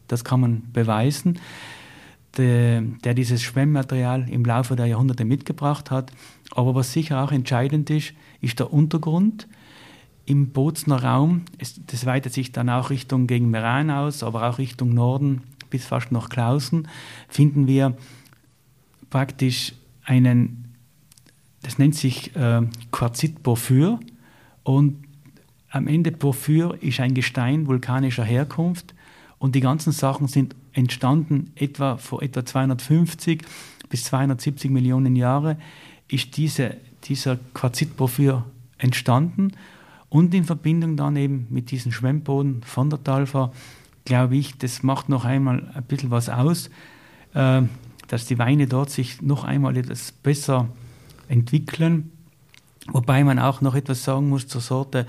[0.08, 1.40] Das kann man beweisen,
[2.38, 6.12] der, der dieses Schwemmmaterial im Laufe der Jahrhunderte mitgebracht hat.
[6.52, 9.48] Aber was sicher auch entscheidend ist, ist der Untergrund
[10.30, 11.42] im Bozner Raum.
[11.88, 16.12] Das weitet sich dann auch Richtung gegen Meran aus, aber auch Richtung Norden bis fast
[16.12, 16.88] nach Klausen,
[17.28, 17.96] finden wir
[19.10, 20.76] praktisch einen,
[21.62, 22.62] das nennt sich äh,
[22.92, 24.00] Quarzitporphyr
[24.64, 25.04] und
[25.72, 28.96] am Ende Porphyr ist ein Gestein vulkanischer Herkunft.
[29.38, 33.44] Und die ganzen Sachen sind entstanden etwa vor etwa 250
[33.88, 35.58] bis 270 Millionen Jahre
[36.08, 38.46] ist diese, dieser Quarzitporphyr
[38.80, 39.52] entstanden
[40.10, 43.52] und in Verbindung dann eben mit diesem Schwemmboden von der Talfa,
[44.06, 46.70] glaube ich, das macht noch einmal ein bisschen was aus,
[47.34, 47.62] äh,
[48.08, 50.68] dass die Weine dort sich noch einmal etwas besser
[51.28, 52.12] entwickeln.
[52.88, 55.06] Wobei man auch noch etwas sagen muss zur Sorte.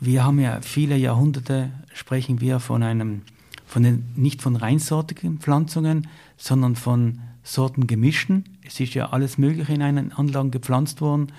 [0.00, 3.22] Wir haben ja viele Jahrhunderte, sprechen wir von einem,
[3.66, 8.44] von den, nicht von reinsortigen Pflanzungen, sondern von Sortengemischen.
[8.66, 11.32] Es ist ja alles Mögliche in einen Anlagen gepflanzt worden.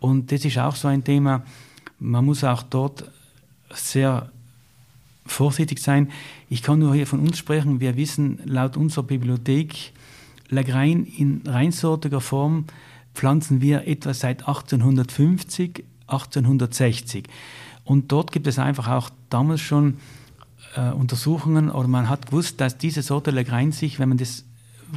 [0.00, 1.42] Und das ist auch so ein Thema,
[1.98, 3.10] man muss auch dort
[3.72, 4.30] sehr
[5.24, 6.10] vorsichtig sein.
[6.48, 7.80] Ich kann nur hier von uns sprechen.
[7.80, 9.92] Wir wissen laut unserer Bibliothek,
[10.48, 12.66] Lagrein in reinsortiger Form
[13.14, 17.28] pflanzen wir etwa seit 1850, 1860.
[17.84, 19.96] Und dort gibt es einfach auch damals schon
[20.76, 24.44] äh, Untersuchungen oder man hat gewusst, dass diese Sorte Lagrein sich, wenn man das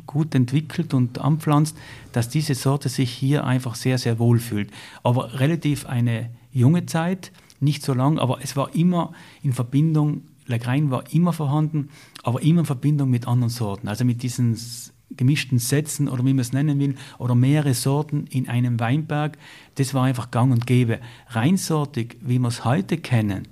[0.05, 1.75] gut entwickelt und anpflanzt,
[2.11, 4.69] dass diese Sorte sich hier einfach sehr, sehr wohl fühlt.
[5.01, 10.89] Aber relativ eine junge Zeit, nicht so lang, aber es war immer in Verbindung, Lagrein
[10.89, 11.89] war immer vorhanden,
[12.23, 14.57] aber immer in Verbindung mit anderen Sorten, also mit diesen
[15.11, 19.37] gemischten Sätzen oder wie man es nennen will, oder mehrere Sorten in einem Weinberg,
[19.75, 20.99] das war einfach gang und gäbe.
[21.29, 23.47] Reinsortig, wie wir es heute kennen,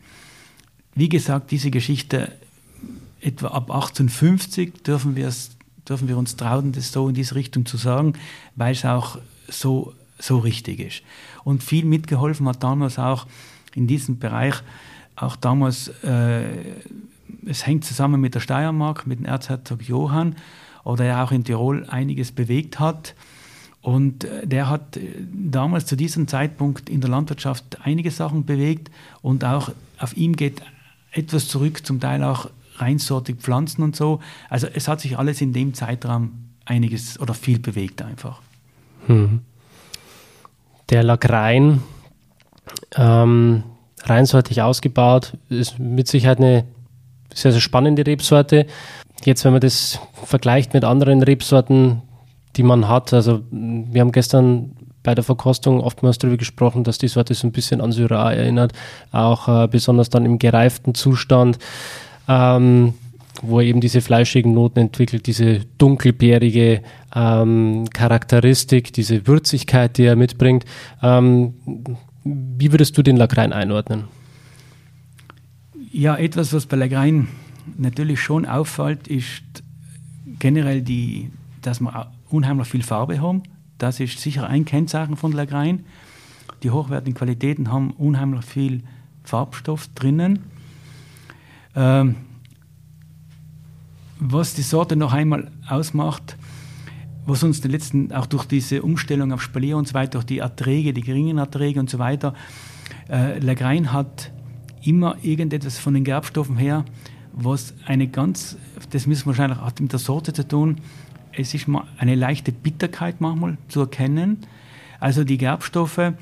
[0.96, 2.32] wie gesagt, diese Geschichte
[3.22, 5.52] etwa ab 1850 dürfen wir, es,
[5.88, 8.14] dürfen wir uns trauen, das so in diese Richtung zu sagen,
[8.56, 11.04] weil es auch so, so richtig ist.
[11.48, 13.26] Und viel mitgeholfen hat damals auch
[13.74, 14.56] in diesem Bereich,
[15.16, 16.44] auch damals, äh,
[17.46, 20.36] es hängt zusammen mit der Steiermark, mit dem Erzherzog Johann,
[20.84, 23.16] oder er auch in Tirol einiges bewegt hat.
[23.82, 28.92] Und äh, der hat äh, damals zu diesem Zeitpunkt in der Landwirtschaft einige Sachen bewegt
[29.22, 30.62] und auch auf ihm geht
[31.14, 34.20] etwas zurück, zum Teil auch reinsortig Pflanzen und so.
[34.50, 36.34] Also es hat sich alles in dem Zeitraum
[36.66, 38.42] einiges oder viel bewegt einfach.
[39.06, 39.40] Hm.
[40.90, 41.82] Der Lagrein,
[42.96, 43.64] ähm,
[44.04, 46.64] reinsortig ausgebaut, ist mit Sicherheit eine
[47.34, 48.66] sehr, sehr spannende Rebsorte.
[49.26, 52.02] Jetzt, wenn man das vergleicht mit anderen Rebsorten,
[52.56, 57.08] die man hat, also wir haben gestern bei der Verkostung oftmals darüber gesprochen, dass die
[57.08, 58.74] Sorte so ein bisschen an Syrah erinnert,
[59.12, 61.60] auch äh, besonders dann im gereiften Zustand,
[62.28, 62.94] ähm,
[63.42, 66.82] wo er eben diese fleischigen Noten entwickelt, diese dunkelbeerige
[67.18, 70.66] ähm, Charakteristik, diese Würzigkeit, die er mitbringt.
[71.02, 71.54] Ähm,
[72.24, 74.04] wie würdest du den Lagrein einordnen?
[75.92, 77.28] Ja, etwas, was bei Lagrein
[77.78, 79.42] natürlich schon auffällt, ist
[80.40, 83.44] generell die, dass wir unheimlich viel Farbe haben.
[83.80, 85.86] Das ist sicher ein Kennzeichen von Lagrein.
[86.64, 88.84] Die hochwertigen Qualitäten haben unheimlich viel
[89.24, 90.40] Farbstoff drinnen.
[91.76, 92.16] Ähm,
[94.20, 96.38] was die Sorte noch einmal ausmacht,
[97.28, 100.40] was uns die letzten, auch durch diese Umstellung auf Spalier und so weiter, durch die
[100.40, 102.34] Erträge, die geringen Erträge und so weiter,
[103.10, 104.32] äh, Lagrein hat
[104.82, 106.86] immer irgendetwas von den Gerbstoffen her,
[107.34, 108.58] was eine ganz,
[108.92, 110.78] das müssen wir wahrscheinlich hat mit der Sorte zu tun,
[111.34, 114.40] es ist eine leichte Bitterkeit manchmal zu erkennen.
[115.00, 116.14] Also die Gerbstoffe,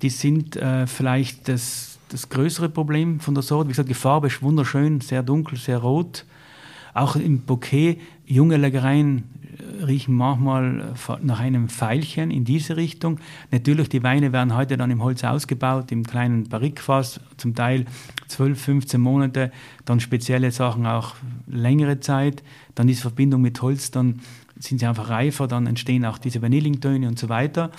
[0.00, 3.68] die sind äh, vielleicht das, das größere Problem von der Sorte.
[3.68, 6.24] Wie gesagt, die Farbe ist wunderschön, sehr dunkel, sehr rot.
[6.94, 9.24] Auch im Bouquet, junge Leckereien
[9.86, 13.18] riechen manchmal nach einem Pfeilchen in diese Richtung.
[13.50, 17.86] Natürlich, die Weine werden heute dann im Holz ausgebaut, im kleinen Barrikfass, zum Teil
[18.28, 19.52] 12, 15 Monate,
[19.84, 21.14] dann spezielle Sachen auch
[21.46, 22.42] längere Zeit.
[22.74, 24.20] Dann diese Verbindung mit Holz, dann
[24.58, 27.70] sind sie einfach reifer, dann entstehen auch diese Vanillintöne und so weiter.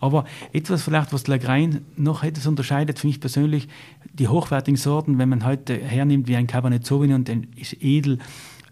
[0.00, 3.68] Aber etwas vielleicht, was Lagrein noch etwas unterscheidet, finde ich persönlich,
[4.12, 8.18] die hochwertigen Sorten, wenn man heute hernimmt wie ein Cabernet Sauvignon, der ist edel,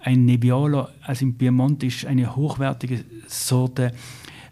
[0.01, 3.93] ein Nebbiolo, also im Piemont ist eine hochwertige Sorte.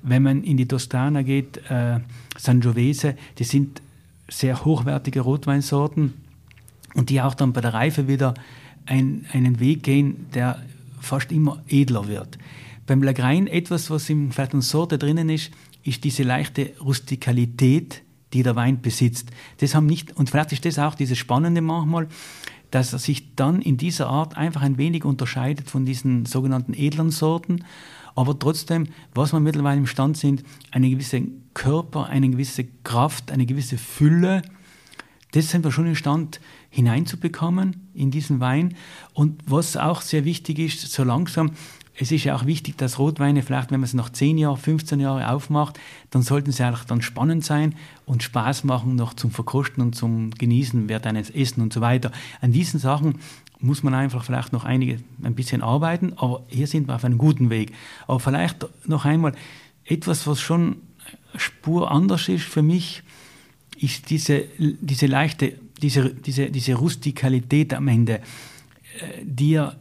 [0.03, 2.01] Wenn man in die Toskana geht, äh,
[2.37, 3.83] Sangiovese, die sind
[4.29, 6.15] sehr hochwertige Rotweinsorten
[6.95, 8.35] und die auch dann bei der Reife wieder
[8.87, 10.63] ein, einen Weg gehen, der
[11.01, 12.39] fast immer edler wird.
[12.87, 15.51] Beim Lagrein etwas, was im in Sorte drinnen ist,
[15.83, 19.31] ist diese leichte Rustikalität, die der Wein besitzt.
[19.59, 22.09] Das haben nicht, und vielleicht ist das auch dieses Spannende manchmal,
[22.71, 27.11] dass er sich dann in dieser Art einfach ein wenig unterscheidet von diesen sogenannten edlen
[27.11, 27.65] Sorten,
[28.15, 33.79] aber trotzdem, was wir mittlerweile imstand sind, einen gewissen Körper, eine gewisse Kraft, eine gewisse
[33.79, 34.43] Fülle,
[35.33, 38.75] das sind wir schon imstand hineinzubekommen in diesen Wein.
[39.13, 41.53] Und was auch sehr wichtig ist, so langsam,
[42.01, 45.01] es ist ja auch wichtig, dass Rotweine vielleicht, wenn man es nach 10 Jahren, 15
[45.01, 45.79] Jahren aufmacht,
[46.11, 47.75] dann sollten sie eigentlich dann spannend sein
[48.07, 52.13] und Spaß machen noch zum Verkosten und zum Genießen während eines Essen und so weiter.
[52.41, 53.17] An diesen Sachen
[53.61, 57.19] muss man einfach vielleicht noch einige, ein bisschen arbeiten, aber hier sind wir auf einem
[57.19, 57.73] guten Weg.
[58.07, 59.33] Aber vielleicht noch einmal
[59.85, 60.77] etwas, was schon
[61.37, 63.03] Spur anders ist für mich,
[63.81, 68.21] ist diese, diese leichte, diese, diese, diese Rustikalität am Ende, äh,
[69.23, 69.77] die ja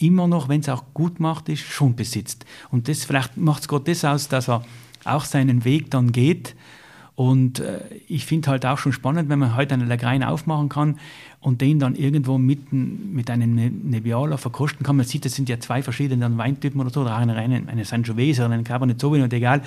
[0.00, 2.44] immer noch, wenn es auch gut macht ist, schon besitzt.
[2.70, 4.64] Und das vielleicht macht es Gott das aus, dass er
[5.04, 6.54] auch seinen Weg dann geht.
[7.14, 10.98] Und äh, ich finde halt auch schon spannend, wenn man heute einen Lagrein aufmachen kann
[11.40, 14.96] und den dann irgendwo mitten mit einem ne-, Nebbiolo verkosten kann.
[14.96, 18.44] Man sieht, das sind ja zwei verschiedene Weintypen oder so, oder eine reine, eine Sangiovese
[18.44, 19.62] oder eine Cabernet Sauvignon, egal,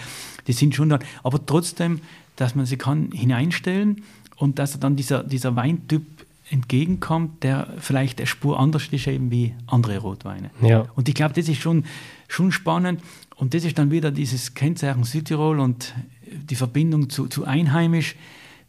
[0.47, 1.99] die sind schon dann, aber trotzdem,
[2.37, 4.01] dass man sie kann hineinstellen
[4.37, 6.03] und dass dann dieser, dieser Weintyp
[6.49, 10.51] entgegenkommt, der vielleicht eine Spur anders ist eben wie andere Rotweine.
[10.62, 10.86] Ja.
[10.95, 11.86] Und ich glaube, das ist schon,
[12.27, 13.01] schon spannend.
[13.36, 15.93] Und das ist dann wieder dieses Kennzeichen Südtirol und
[16.27, 18.15] die Verbindung zu, zu einheimisch,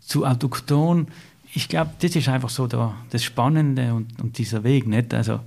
[0.01, 1.09] zu autochthon.
[1.55, 4.87] Ich glaube, das ist einfach so der, das Spannende und, und dieser Weg.
[4.87, 5.13] Nicht?
[5.13, 5.41] Also,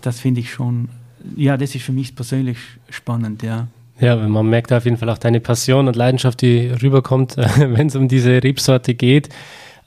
[0.00, 0.88] das finde ich schon,
[1.36, 2.58] ja, das ist für mich persönlich
[2.90, 3.68] spannend, ja.
[4.00, 7.94] Ja, man merkt auf jeden Fall auch deine Passion und Leidenschaft, die rüberkommt, wenn es
[7.94, 9.28] um diese Rebsorte geht.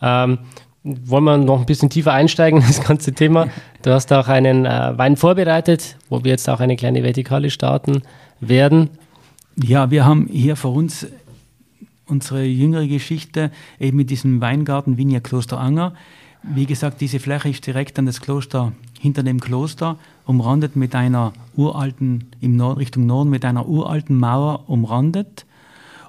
[0.02, 0.40] Ähm,
[0.86, 3.48] wollen wir noch ein bisschen tiefer einsteigen, das ganze Thema.
[3.82, 8.04] Du hast auch einen äh, Wein vorbereitet, wo wir jetzt auch eine kleine Vertikale starten
[8.40, 8.92] werden.
[9.62, 11.08] Ja, wir haben hier vor uns
[12.06, 15.94] unsere jüngere Geschichte eben mit diesem Weingarten Vinia Kloster Anger.
[16.44, 21.34] Wie gesagt, diese Fläche ist direkt an das Kloster, hinter dem Kloster, umrandet mit einer
[21.56, 25.46] uralten, im Nord, Richtung Norden, mit einer uralten Mauer umrandet.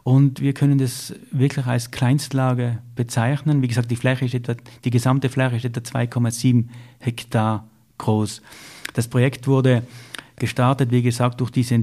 [0.07, 3.61] Und wir können das wirklich als Kleinstlage bezeichnen.
[3.61, 4.55] Wie gesagt, die Fläche ist etwa,
[4.85, 6.67] die gesamte Fläche ist etwa 2,7
[7.01, 7.67] Hektar
[7.99, 8.41] groß.
[8.95, 9.83] Das Projekt wurde
[10.37, 11.83] gestartet, wie gesagt, durch diese,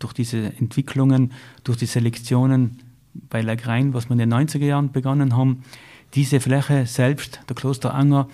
[0.00, 1.32] durch diese Entwicklungen,
[1.64, 2.78] durch die Selektionen
[3.14, 5.62] bei Lagrein, was wir in den 90er Jahren begonnen haben.
[6.12, 8.28] Diese Fläche selbst, der Klosteranger,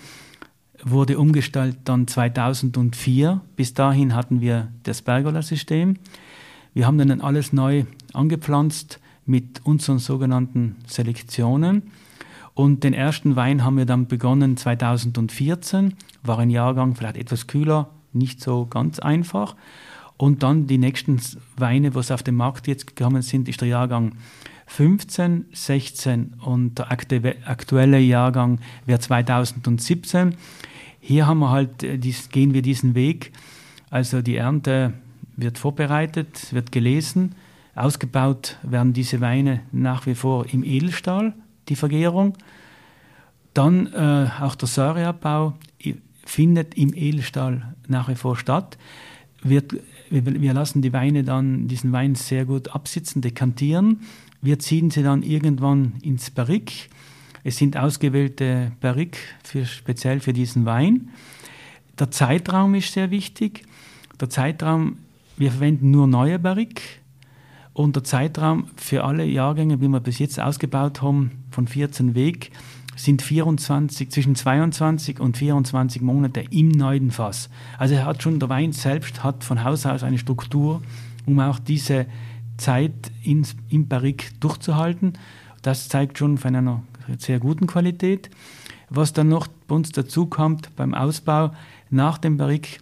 [0.83, 3.39] wurde umgestaltet dann 2004.
[3.55, 5.95] Bis dahin hatten wir das Bergola-System.
[6.73, 8.99] Wir haben dann alles neu angepflanzt
[9.29, 11.91] mit unseren sogenannten Selektionen.
[12.55, 17.89] Und den ersten Wein haben wir dann begonnen 2014, war ein Jahrgang vielleicht etwas kühler,
[18.11, 19.55] nicht so ganz einfach.
[20.17, 21.21] Und dann die nächsten
[21.55, 24.13] Weine, was auf den Markt jetzt gekommen sind, ist der Jahrgang
[24.65, 30.35] 15, 16 und der aktuelle Jahrgang wäre 2017.
[30.99, 33.31] Hier haben wir halt, äh, gehen wir diesen Weg.
[33.89, 34.93] Also die Ernte
[35.37, 37.35] wird vorbereitet, wird gelesen.
[37.79, 41.33] Ausgebaut werden diese Weine nach wie vor im Edelstahl,
[41.69, 42.37] die Vergärung.
[43.53, 45.53] Dann äh, auch der Säureabbau
[46.25, 48.77] findet im Edelstahl nach wie vor statt.
[49.41, 49.75] Wird,
[50.09, 54.01] wir lassen die Weine dann, diesen Wein sehr gut absitzen, dekantieren.
[54.41, 56.89] Wir ziehen sie dann irgendwann ins Barrique.
[57.43, 61.09] Es sind ausgewählte Barrique für, speziell für diesen Wein.
[61.97, 63.63] Der Zeitraum ist sehr wichtig.
[64.19, 64.97] Der Zeitraum,
[65.37, 66.98] wir verwenden nur neue Barrique.
[67.73, 72.51] Und der Zeitraum für alle Jahrgänge, wie wir bis jetzt ausgebaut haben, von 14 Weg,
[72.95, 77.49] sind 24, zwischen 22 und 24 Monate im neuen Fass.
[77.77, 80.81] Also er hat schon, der Wein selbst hat von Haus aus eine Struktur,
[81.25, 82.07] um auch diese
[82.57, 85.13] Zeit ins, im Barrique durchzuhalten.
[85.61, 86.83] Das zeigt schon von einer
[87.17, 88.29] sehr guten Qualität.
[88.89, 91.51] Was dann noch bei uns dazu kommt beim Ausbau,
[91.89, 92.79] nach dem Barrique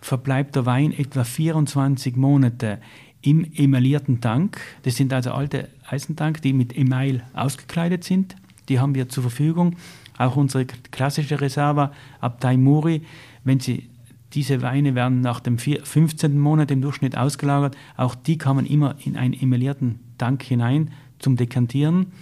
[0.00, 2.78] verbleibt der Wein etwa 24 Monate
[3.26, 4.60] im emaillierten Tank.
[4.84, 8.36] Das sind also alte Eisentank, die mit Email ausgekleidet sind.
[8.68, 9.76] Die haben wir zur Verfügung.
[10.16, 13.02] Auch unsere klassische Reserve Abtei Muri,
[13.44, 13.90] wenn sie
[14.32, 16.38] diese Weine werden nach dem 15.
[16.38, 17.76] Monat im Durchschnitt ausgelagert.
[17.96, 22.12] Auch die man immer in einen emaillierten Tank hinein zum Dekantieren.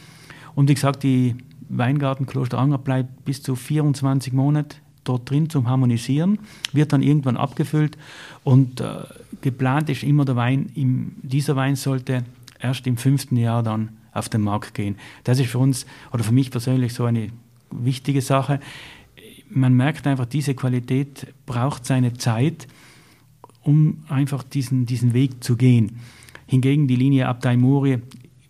[0.55, 1.34] Und wie gesagt, die
[1.68, 6.38] Weingarten Kloster Anger bleibt bis zu 24 Monate dort drin zum Harmonisieren,
[6.72, 7.96] wird dann irgendwann abgefüllt
[8.42, 9.02] und äh,
[9.40, 12.24] geplant ist immer der Wein, im, dieser Wein sollte
[12.61, 14.96] erst im fünften Jahr dann auf den Markt gehen.
[15.24, 17.28] Das ist für uns oder für mich persönlich so eine
[17.70, 18.61] wichtige Sache.
[19.50, 22.66] Man merkt einfach, diese Qualität braucht seine Zeit,
[23.62, 26.00] um einfach diesen, diesen Weg zu gehen.
[26.46, 28.00] Hingegen die Linie Abtei Muri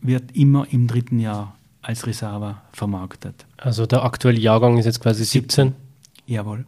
[0.00, 3.46] wird immer im dritten Jahr als Reserva vermarktet.
[3.57, 5.74] Also der aktuelle Jahrgang ist jetzt quasi 17?
[6.27, 6.64] Jawohl.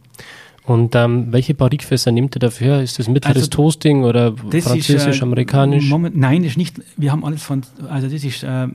[0.65, 2.81] Und ähm, welche Barrikfässer nimmt ihr dafür?
[2.81, 5.89] Ist das mittleres also, Toasting oder französisch, äh, amerikanisch?
[5.89, 6.81] Moment, nein, das ist nicht.
[6.97, 7.61] Wir haben alles von.
[7.89, 8.67] Also das ist äh,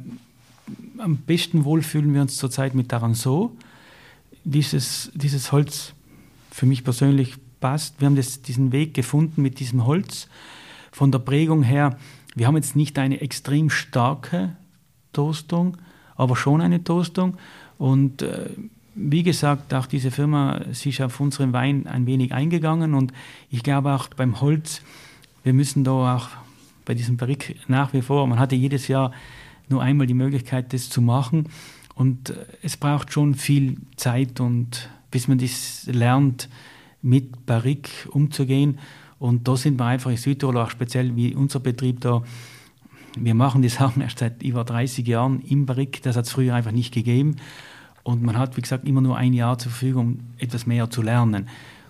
[1.02, 3.52] am besten wohl fühlen wir uns zurzeit mit Taranso.
[4.44, 5.92] Dieses, dieses Holz
[6.50, 8.00] für mich persönlich passt.
[8.00, 10.28] Wir haben das, diesen Weg gefunden mit diesem Holz.
[10.90, 11.98] Von der Prägung her,
[12.34, 14.56] wir haben jetzt nicht eine extrem starke
[15.12, 15.76] Toastung,
[16.16, 17.36] aber schon eine Toastung.
[17.78, 18.50] Und äh,
[18.94, 23.12] wie gesagt, auch diese Firma ist auf unseren Wein ein wenig eingegangen und
[23.50, 24.82] ich glaube auch beim Holz,
[25.44, 26.28] wir müssen da auch
[26.84, 29.12] bei diesem Barrique nach wie vor, man hatte jedes Jahr
[29.68, 31.48] nur einmal die Möglichkeit, das zu machen
[31.94, 36.48] und äh, es braucht schon viel Zeit und bis man das lernt,
[37.00, 38.78] mit Barrique umzugehen
[39.18, 42.22] und da sind wir einfach in Südtirol, auch speziell wie unser Betrieb da,
[43.16, 46.54] wir machen die Sachen erst seit über 30 Jahren im Barrique, das hat es früher
[46.54, 47.36] einfach nicht gegeben
[48.02, 51.02] und man hat, wie gesagt, immer nur ein Jahr zur Verfügung, um etwas mehr zu
[51.02, 51.48] lernen.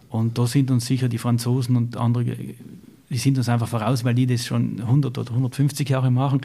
[0.08, 2.36] Und da sind uns sicher die Franzosen und andere,
[3.08, 6.42] die sind uns einfach voraus, weil die das schon 100 oder 150 Jahre machen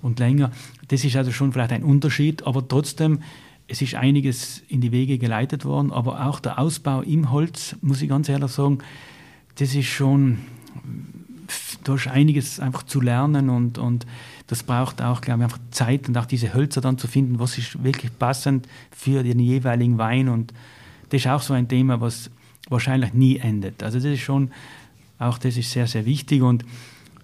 [0.00, 0.50] und länger.
[0.88, 3.20] Das ist also schon vielleicht ein Unterschied, aber trotzdem,
[3.68, 8.02] es ist einiges in die Wege geleitet worden, aber auch der Ausbau im Holz, muss
[8.02, 8.78] ich ganz ehrlich sagen,
[9.56, 10.38] das ist schon,
[11.84, 14.06] da ist einiges einfach zu lernen und, und
[14.46, 17.56] das braucht auch, glaube ich, einfach Zeit und auch diese Hölzer dann zu finden, was
[17.58, 20.28] ist wirklich passend für den jeweiligen Wein.
[20.28, 20.52] Und
[21.10, 22.30] das ist auch so ein Thema, was
[22.68, 23.82] wahrscheinlich nie endet.
[23.82, 24.50] Also das ist schon,
[25.18, 26.42] auch das ist sehr, sehr wichtig.
[26.42, 26.64] Und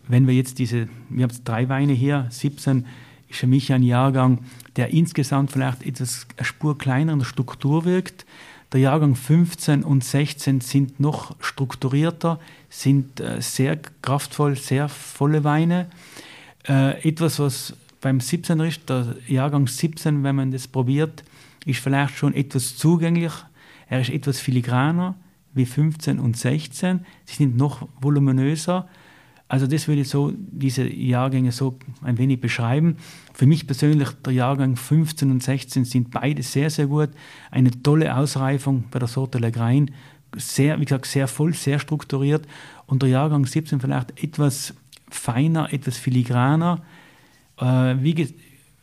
[0.09, 2.87] wenn wir jetzt diese, wir haben drei Weine hier, 17,
[3.29, 4.41] ist für mich ein Jahrgang,
[4.77, 8.27] der insgesamt vielleicht etwas eine Spur kleiner in der Struktur wirkt.
[8.73, 15.87] Der Jahrgang 15 und 16 sind noch strukturierter, sind äh, sehr kraftvoll, sehr volle Weine.
[16.69, 21.25] Äh, etwas, was beim 17er ist, der Jahrgang 17, wenn man das probiert,
[21.67, 23.33] ist vielleicht schon etwas zugänglich.
[23.89, 25.17] Er ist etwas filigraner
[25.53, 27.05] wie 15 und 16.
[27.25, 28.89] Sie sind noch voluminöser,
[29.51, 32.99] also das würde ich so, diese Jahrgänge so ein wenig beschreiben.
[33.35, 37.09] Für mich persönlich, der Jahrgang 15 und 16 sind beide sehr, sehr gut.
[37.51, 39.91] Eine tolle Ausreifung bei der Sorte Legrein.
[40.37, 42.47] Sehr, wie gesagt, sehr voll, sehr strukturiert.
[42.87, 44.73] Und der Jahrgang 17 vielleicht etwas
[45.11, 46.83] feiner, etwas filigraner.
[47.59, 48.33] Äh, wie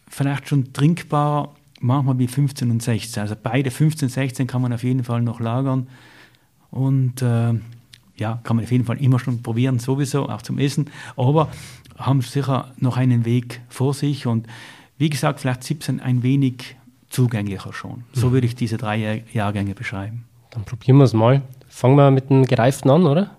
[0.10, 3.22] vielleicht schon trinkbarer, manchmal wie 15 und 16.
[3.22, 5.88] Also beide 15 und 16 kann man auf jeden Fall noch lagern.
[6.72, 7.54] Und äh,
[8.18, 10.90] ja, kann man auf jeden Fall immer schon probieren, sowieso, auch zum Essen.
[11.16, 11.50] Aber
[11.98, 14.48] haben sicher noch einen Weg vor sich und
[14.98, 16.76] wie gesagt, vielleicht 17 ein wenig
[17.10, 18.04] zugänglicher schon.
[18.14, 18.32] So mhm.
[18.34, 20.26] würde ich diese drei Jahrgänge beschreiben.
[20.52, 21.42] Dann probieren wir es mal.
[21.70, 23.38] Fangen wir mit dem Gereiften an, oder?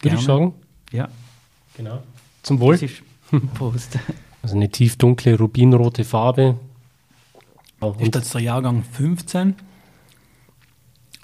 [0.00, 0.54] Würde ich sagen.
[0.90, 1.08] Ja.
[1.76, 2.02] Genau.
[2.42, 2.78] Zum Wohl.
[3.54, 3.98] Prost.
[4.42, 6.58] Also eine tiefdunkle, rubinrote Farbe.
[7.80, 9.54] Oh, ist jetzt der Jahrgang 15.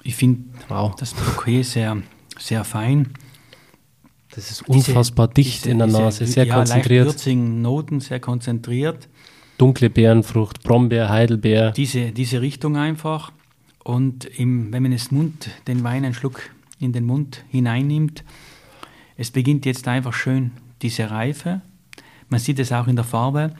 [0.03, 0.95] Ich finde wow.
[0.95, 1.97] das Bouquet sehr
[2.39, 3.13] sehr fein.
[4.31, 7.05] Das ist unfassbar diese, dicht diese, in der Nase, sehr ja, konzentriert.
[7.05, 9.07] Leicht würzigen Noten, sehr konzentriert.
[9.57, 11.71] Dunkle Beerenfrucht, Brombeer, Heidelbeer.
[11.71, 13.31] Diese, diese Richtung einfach.
[13.83, 16.41] Und im, wenn man es Mund, den Wein einen Schluck
[16.79, 18.23] in den Mund hineinnimmt,
[19.17, 21.61] es beginnt jetzt einfach schön diese Reife.
[22.29, 23.53] Man sieht es auch in der Farbe.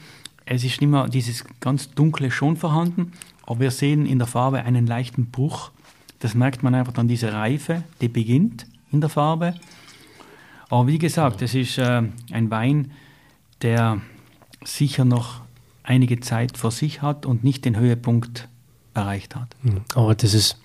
[0.45, 3.11] Es ist nicht mehr dieses ganz Dunkle schon vorhanden,
[3.45, 5.71] aber wir sehen in der Farbe einen leichten Bruch.
[6.19, 9.55] Das merkt man einfach dann diese Reife, die beginnt in der Farbe.
[10.69, 12.91] Aber wie gesagt, es ist äh, ein Wein,
[13.61, 14.01] der
[14.63, 15.41] sicher noch
[15.83, 18.47] einige Zeit vor sich hat und nicht den Höhepunkt
[18.93, 19.55] erreicht hat.
[19.63, 19.81] Hm.
[19.95, 20.57] Aber das ist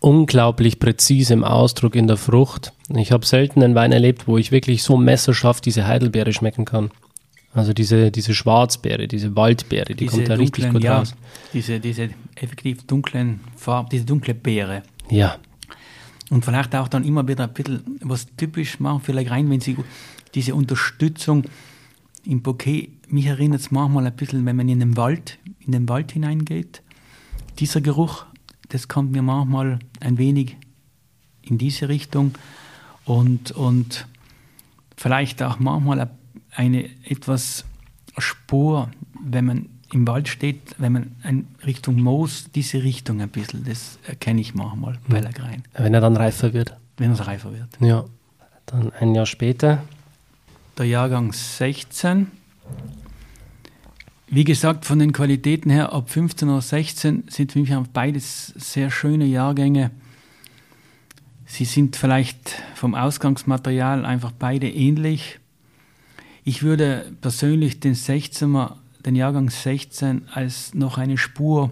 [0.00, 2.72] unglaublich präzise im Ausdruck in der Frucht.
[2.94, 6.90] Ich habe selten einen Wein erlebt, wo ich wirklich so messerscharf diese Heidelbeere schmecken kann.
[7.54, 11.14] Also diese, diese Schwarzbeere, diese Waldbeere, die diese kommt da richtig gut ja, raus.
[11.52, 14.82] Diese, diese effektiv dunklen Farbe, diese dunkle Beere.
[15.10, 15.36] Ja.
[16.30, 19.76] Und vielleicht auch dann immer wieder ein bisschen was typisch machen, vielleicht rein, wenn sie
[20.34, 21.44] diese Unterstützung
[22.24, 25.88] im Bouquet, mich erinnert es manchmal ein bisschen, wenn man in den Wald, in den
[25.90, 26.82] Wald hineingeht.
[27.58, 28.24] Dieser Geruch,
[28.70, 30.56] das kommt mir manchmal ein wenig
[31.42, 32.32] in diese Richtung
[33.04, 34.06] und, und
[34.96, 36.10] vielleicht auch manchmal ein
[36.54, 37.64] eine etwas
[38.18, 38.90] Spur,
[39.20, 43.98] wenn man im Wald steht, wenn man in Richtung Moos, diese Richtung ein bisschen, das
[44.06, 45.24] erkenne ich manchmal bei hm.
[45.24, 45.62] Lagrein.
[45.74, 46.76] Wenn er dann reifer wird.
[46.96, 47.68] Wenn er reifer wird.
[47.80, 48.04] Ja.
[48.66, 49.82] Dann ein Jahr später.
[50.78, 52.28] Der Jahrgang 16.
[54.28, 58.90] Wie gesagt, von den Qualitäten her, ab 15 oder 16 sind für mich beides sehr
[58.90, 59.90] schöne Jahrgänge.
[61.44, 65.38] Sie sind vielleicht vom Ausgangsmaterial einfach beide ähnlich.
[66.44, 68.72] Ich würde persönlich den 16er,
[69.06, 71.70] den Jahrgang 16 als noch eine Spur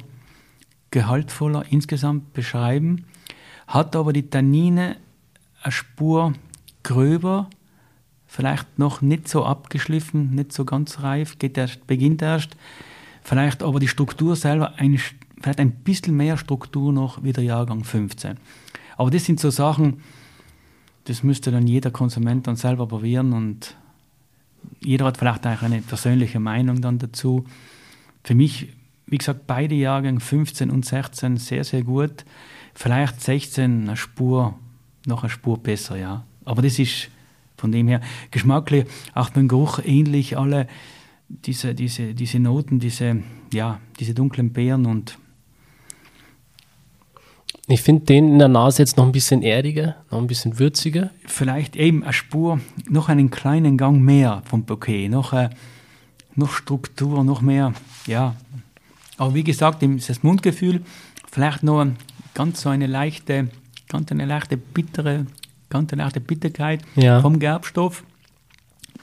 [0.93, 3.05] gehaltvoller insgesamt beschreiben,
[3.67, 4.97] hat aber die Tannine
[5.63, 6.35] eine Spur
[6.85, 7.51] gröber,
[8.29, 12.57] vielleicht noch nicht so abgeschliffen, nicht so ganz reif, geht erst, beginnt erst.
[13.23, 17.83] Vielleicht aber die Struktur selber, eine, vielleicht ein bisschen mehr Struktur noch wie der Jahrgang
[17.83, 18.37] 15.
[18.97, 20.01] Aber das sind so Sachen,
[21.05, 23.77] das müsste dann jeder Konsument dann selber probieren und
[24.81, 27.45] jeder hat vielleicht auch eine persönliche Meinung dann dazu.
[28.25, 28.69] Für mich,
[29.07, 32.25] wie gesagt, beide Jahrgänge 15 und 16 sehr, sehr gut.
[32.75, 34.59] Vielleicht 16 eine Spur,
[35.07, 36.25] noch eine Spur besser, ja.
[36.45, 37.11] Aber das ist
[37.57, 38.01] von dem her
[38.31, 40.67] geschmacklich, auch beim Geruch ähnlich, alle
[41.29, 45.19] diese, diese, diese Noten, diese, ja, diese dunklen Beeren und
[47.71, 51.11] ich finde den in der Nase jetzt noch ein bisschen erdiger, noch ein bisschen würziger.
[51.27, 55.51] Vielleicht eben eine Spur, noch einen kleinen Gang mehr vom Bouquet, noch, äh,
[56.35, 57.73] noch Struktur, noch mehr,
[58.07, 58.35] ja.
[59.19, 60.83] Aber wie gesagt, das Mundgefühl,
[61.31, 61.87] vielleicht noch
[62.35, 63.49] ganz so eine leichte,
[63.89, 65.27] ganz eine leichte bittere,
[65.69, 67.21] ganz eine leichte Bitterkeit ja.
[67.21, 68.05] vom Gerbstoff.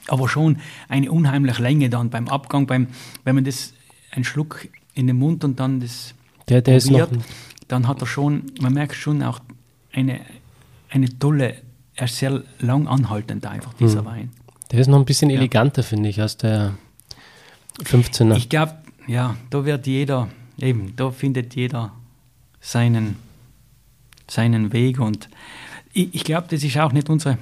[0.08, 0.58] Aber schon
[0.88, 2.88] eine unheimliche Länge dann beim Abgang, beim,
[3.24, 3.72] wenn man das
[4.10, 6.14] einen Schluck in den Mund und dann das
[6.48, 7.24] der, der probiert, ist noch
[7.68, 9.40] dann hat er schon, man merkt schon auch
[9.92, 10.20] eine,
[10.90, 11.56] eine tolle,
[11.94, 14.06] er ist sehr lang anhaltend einfach, dieser mhm.
[14.06, 14.30] Wein.
[14.70, 15.88] Der ist noch ein bisschen eleganter, ja.
[15.88, 16.74] finde ich, als der
[17.82, 18.36] 15er.
[18.36, 18.74] Ich glaube,
[19.06, 21.92] ja, da wird jeder, eben, da findet jeder
[22.60, 23.16] seinen,
[24.28, 25.28] seinen Weg und
[25.92, 27.38] ich, ich glaube, das ist auch nicht unsere,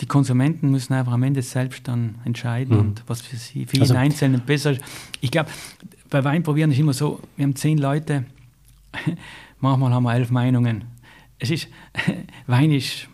[0.00, 2.80] die Konsumenten müssen einfach am Ende selbst dann entscheiden mhm.
[2.80, 4.82] und was für sie, für also, jeden Einzelnen besser ist.
[5.20, 5.50] Ich glaube,
[6.10, 8.24] bei Weinprobieren ist immer so, wir haben zehn Leute,
[9.60, 10.84] manchmal haben wir elf Meinungen.
[11.38, 11.68] Es ist,
[12.46, 13.08] Wein ist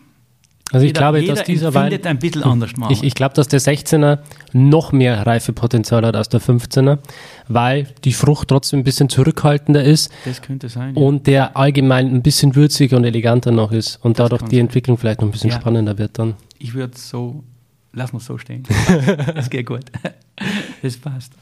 [0.73, 3.61] also ich jeder, glaube, dass dieser Wein ein bisschen anders Ich, ich glaube, dass der
[3.61, 4.19] 16er
[4.53, 6.97] noch mehr Reifepotenzial hat als der 15er,
[7.47, 10.11] weil die Frucht trotzdem ein bisschen zurückhaltender ist.
[10.25, 10.95] Das könnte sein.
[10.95, 14.97] Und der allgemein ein bisschen würziger und eleganter noch ist und das dadurch die Entwicklung
[14.97, 15.59] vielleicht noch ein bisschen ja.
[15.59, 16.33] spannender wird dann.
[16.57, 17.43] ich würde so,
[17.91, 18.63] lass mal so stehen.
[19.35, 19.85] Es geht gut.
[20.81, 21.33] Das passt.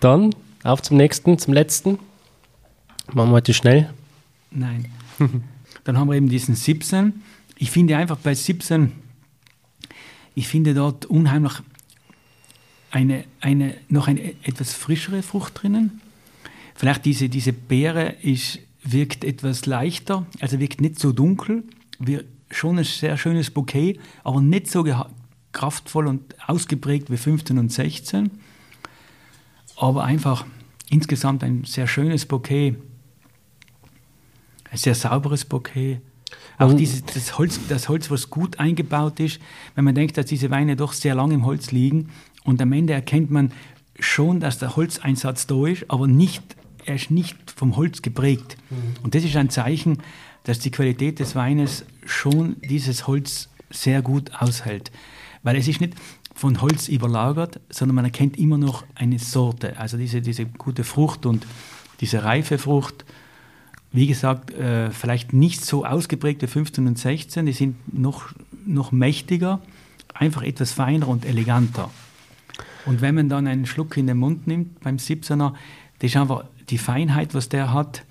[0.00, 0.34] Dann
[0.64, 1.98] auf zum nächsten, zum letzten.
[3.12, 3.92] Machen wir heute schnell.
[4.50, 4.86] Nein.
[5.84, 7.22] Dann haben wir eben diesen 17.
[7.56, 8.92] Ich finde einfach bei 17,
[10.34, 11.54] ich finde dort unheimlich
[12.90, 16.00] eine, eine, noch eine etwas frischere Frucht drinnen.
[16.74, 21.64] Vielleicht diese, diese Beere ist, wirkt etwas leichter, also wirkt nicht so dunkel,
[21.98, 24.84] wir, schon ein sehr schönes Bouquet, aber nicht so
[25.52, 28.30] kraftvoll und ausgeprägt wie 15 und 16.
[29.76, 30.46] Aber einfach
[30.88, 32.76] insgesamt ein sehr schönes Bouquet,
[34.70, 36.00] ein sehr sauberes Bouquet.
[36.58, 39.40] Auch diese, das, Holz, das Holz, was gut eingebaut ist,
[39.74, 42.10] wenn man denkt, dass diese Weine doch sehr lange im Holz liegen
[42.44, 43.52] und am Ende erkennt man
[43.98, 46.42] schon, dass der Holzeinsatz da ist, aber nicht,
[46.84, 48.56] er ist nicht vom Holz geprägt.
[48.70, 48.76] Mhm.
[49.02, 49.98] Und das ist ein Zeichen,
[50.44, 54.90] dass die Qualität des Weines schon dieses Holz sehr gut aushält.
[55.42, 55.94] Weil es ist nicht
[56.34, 59.78] von Holz überlagert, sondern man erkennt immer noch eine Sorte.
[59.78, 61.46] Also diese, diese gute Frucht und
[62.00, 63.04] diese reife Frucht
[63.92, 68.28] wie gesagt, äh, vielleicht nicht so ausgeprägt wie 15 und 16, die sind noch,
[68.64, 69.60] noch mächtiger,
[70.14, 71.90] einfach etwas feiner und eleganter.
[72.86, 75.54] Und wenn man dann einen Schluck in den Mund nimmt beim 17er,
[75.98, 78.04] das ist einfach die Feinheit, was der hat.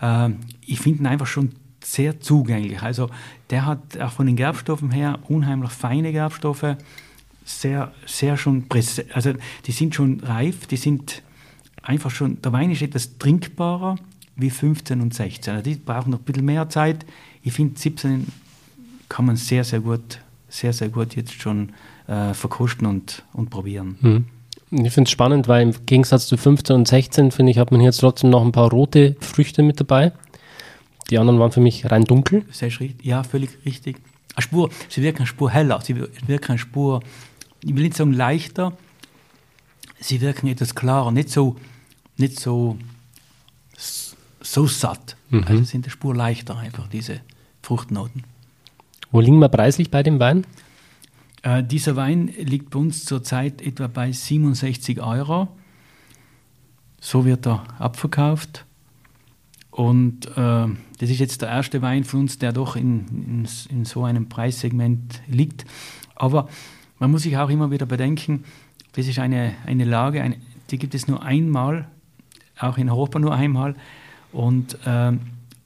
[0.00, 0.30] Äh,
[0.66, 1.52] ich finde ihn einfach schon
[1.82, 2.82] sehr zugänglich.
[2.82, 3.08] Also
[3.50, 6.76] der hat auch von den Gerbstoffen her unheimlich feine Gerbstoffe,
[7.44, 9.14] sehr, sehr schon präsent.
[9.14, 9.32] Also
[9.66, 11.22] die sind schon reif, die sind
[11.82, 13.96] einfach schon, der Wein ist etwas trinkbarer
[14.40, 15.54] wie 15 und 16.
[15.54, 17.04] Also die brauchen noch ein bisschen mehr Zeit.
[17.42, 18.26] Ich finde, 17
[19.08, 20.18] kann man sehr, sehr gut,
[20.48, 21.72] sehr, sehr gut jetzt schon
[22.06, 23.96] äh, verkosten und, und probieren.
[24.00, 24.24] Mhm.
[24.72, 27.80] Ich finde es spannend, weil im Gegensatz zu 15 und 16, finde ich, hat man
[27.80, 30.12] hier jetzt trotzdem noch ein paar rote Früchte mit dabei.
[31.10, 32.44] Die anderen waren für mich rein dunkel.
[32.52, 32.70] Sehr
[33.02, 33.96] ja, völlig richtig.
[34.36, 37.02] Eine Spur, sie wirken eine Spur heller, sie wirken eine Spur,
[37.64, 38.72] ich will nicht sagen leichter,
[39.98, 41.56] sie wirken etwas klarer, nicht so,
[42.16, 42.78] nicht so
[44.40, 45.16] so satt.
[45.30, 45.44] Mhm.
[45.46, 47.20] Also sind eine Spur leichter einfach, diese
[47.62, 48.24] Fruchtnoten.
[49.10, 50.46] Wo liegen wir preislich bei dem Wein?
[51.42, 55.48] Äh, dieser Wein liegt bei uns zurzeit etwa bei 67 Euro.
[57.00, 58.66] So wird er abverkauft.
[59.70, 60.66] Und äh,
[60.98, 64.28] das ist jetzt der erste Wein von uns, der doch in, in, in, so einem
[64.28, 65.64] Preissegment liegt.
[66.14, 66.48] Aber
[66.98, 68.44] man muss sich auch immer wieder bedenken,
[68.92, 70.36] das ist eine, eine Lage, eine,
[70.70, 71.88] die gibt es nur einmal,
[72.58, 73.76] auch in Europa nur einmal.
[74.32, 75.12] Und äh,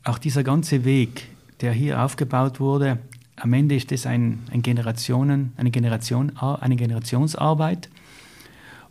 [0.05, 1.29] auch dieser ganze Weg,
[1.61, 2.99] der hier aufgebaut wurde,
[3.37, 7.89] am Ende ist das ein, ein Generationen, eine, Generation, eine Generationsarbeit.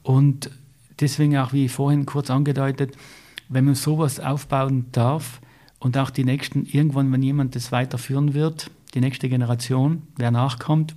[0.01, 0.51] Und
[0.99, 2.95] deswegen auch, wie vorhin kurz angedeutet,
[3.47, 5.39] wenn man sowas aufbauen darf
[5.79, 10.95] und auch die nächsten, irgendwann, wenn jemand das weiterführen wird, die nächste Generation, wer nachkommt,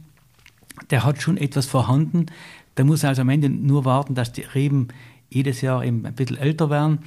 [0.90, 2.26] der hat schon etwas vorhanden.
[2.76, 4.88] Der muss also am Ende nur warten, dass die Reben
[5.30, 6.98] jedes Jahr eben ein bisschen älter werden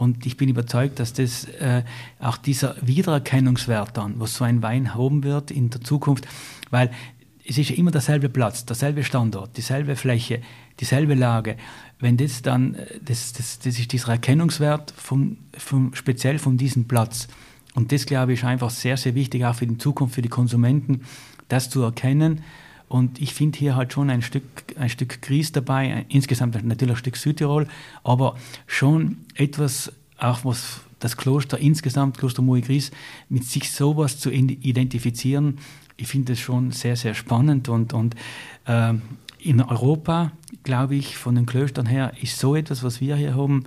[0.00, 1.82] und ich bin überzeugt, dass das äh,
[2.20, 6.26] auch dieser Wiedererkennungswert dann, was so ein Wein haben wird in der Zukunft,
[6.70, 6.90] weil
[7.46, 10.40] es ist ja immer derselbe Platz, derselbe Standort, dieselbe Fläche,
[10.78, 11.56] dieselbe Lage.
[11.98, 16.88] Wenn das dann, äh, das, das, das ist dieser Erkennungswert vom, vom, speziell von diesem
[16.88, 17.28] Platz.
[17.74, 20.30] Und das, glaube ich, ist einfach sehr, sehr wichtig, auch für die Zukunft, für die
[20.30, 21.02] Konsumenten,
[21.48, 22.40] das zu erkennen.
[22.90, 24.42] Und ich finde hier halt schon ein Stück,
[24.76, 27.68] ein Stück Gries dabei, insgesamt natürlich ein Stück Südtirol,
[28.02, 28.36] aber
[28.66, 32.90] schon etwas, auch was das Kloster insgesamt, Kloster Moui Gries,
[33.28, 35.58] mit sich sowas zu identifizieren,
[35.98, 38.16] ich finde das schon sehr, sehr spannend und, und
[38.66, 38.94] äh,
[39.38, 40.32] in Europa,
[40.64, 43.66] glaube ich, von den Klöstern her, ist so etwas, was wir hier haben,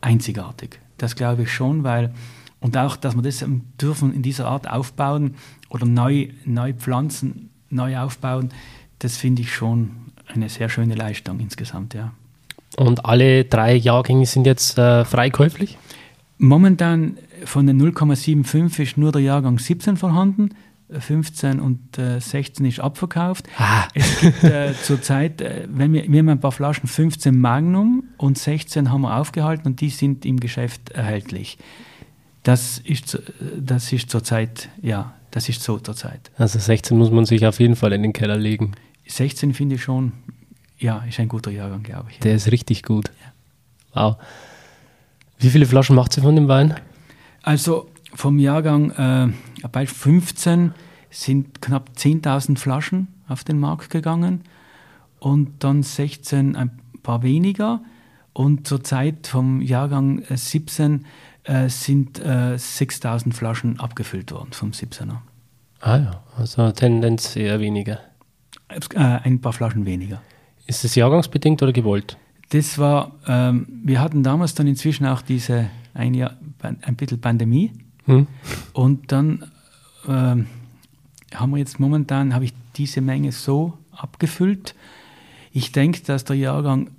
[0.00, 0.78] einzigartig.
[0.96, 2.14] Das glaube ich schon, weil,
[2.60, 3.44] und auch, dass wir das
[3.80, 5.34] dürfen in dieser Art aufbauen
[5.70, 8.50] oder neu, neu pflanzen, neu aufbauen,
[8.98, 9.90] das finde ich schon
[10.26, 12.12] eine sehr schöne Leistung insgesamt, ja.
[12.76, 15.78] Und alle drei Jahrgänge sind jetzt äh, frei käuflich?
[16.38, 20.50] Momentan von den 0,75 ist nur der Jahrgang 17 vorhanden.
[20.90, 23.46] 15 und äh, 16 ist abverkauft.
[23.58, 23.88] Ah.
[23.94, 28.38] Es gibt äh, zurzeit, äh, wenn wir, wir haben ein paar Flaschen 15 Magnum und
[28.38, 31.58] 16 haben wir aufgehalten und die sind im Geschäft erhältlich.
[32.42, 33.18] Das ist,
[33.58, 36.30] das ist zurzeit, ja, das ist so zurzeit.
[36.38, 38.76] Also 16 muss man sich auf jeden Fall in den Keller legen.
[39.08, 40.12] 16 finde ich schon,
[40.78, 42.20] ja, ist ein guter Jahrgang, glaube ich.
[42.20, 43.10] Der ist richtig gut.
[43.94, 44.10] Ja.
[44.10, 44.16] Wow.
[45.40, 46.74] Wie viele Flaschen macht sie von dem Wein?
[47.42, 50.72] Also vom Jahrgang äh, bei 15
[51.10, 54.42] sind knapp 10.000 Flaschen auf den Markt gegangen
[55.18, 56.70] und dann 16 ein
[57.02, 57.80] paar weniger.
[58.32, 61.06] Und zur Zeit vom Jahrgang 17
[61.44, 65.18] äh, sind äh, 6000 Flaschen abgefüllt worden vom 17er.
[65.80, 68.00] Ah ja, also Tendenz eher weniger.
[68.94, 70.22] äh, ein paar Flaschen weniger.
[70.66, 72.16] Ist das jahrgangsbedingt oder gewollt?
[72.50, 77.72] Das war, ähm, wir hatten damals dann inzwischen auch diese ein Jahr, ein bisschen Pandemie.
[78.06, 78.26] Hm.
[78.72, 79.50] Und dann
[80.08, 80.46] ähm,
[81.34, 84.74] haben wir jetzt momentan, habe ich diese Menge so abgefüllt.
[85.52, 86.90] Ich denke, dass der Jahrgang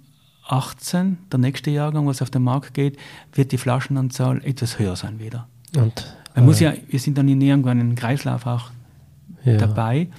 [0.48, 2.98] 18, der nächste Jahrgang, was auf den Markt geht,
[3.34, 5.48] wird die Flaschenanzahl etwas höher sein wieder.
[5.76, 8.72] Und, Man äh, muss ja, wir sind dann in irgendwann einen Kreislauf auch
[9.43, 9.58] ja.
[9.58, 10.10] dabei.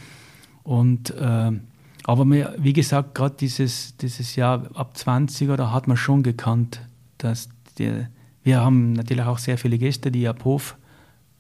[0.63, 1.53] Und äh,
[2.09, 6.81] aber mir, wie gesagt, gerade dieses, dieses Jahr ab 20 da hat man schon gekannt,
[7.19, 7.49] dass
[7.79, 8.07] die,
[8.45, 10.77] wir haben natürlich auch sehr viele Gäste, die ab Hof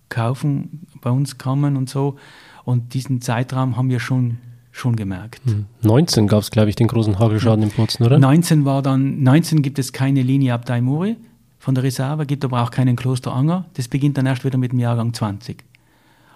[0.08, 2.16] kaufen, bei uns kommen und so.
[2.64, 4.38] Und diesen Zeitraum haben wir schon,
[4.76, 5.40] schon gemerkt.
[5.82, 8.18] 19 gab es, glaube ich, den großen Hagelschaden in Bozen, oder?
[8.18, 11.16] 19 war dann, 19 gibt es keine Linie ab Daimuri
[11.58, 13.64] von der Reserve, gibt aber auch keinen Kloster Anger.
[13.74, 15.64] Das beginnt dann erst wieder mit dem Jahrgang 20.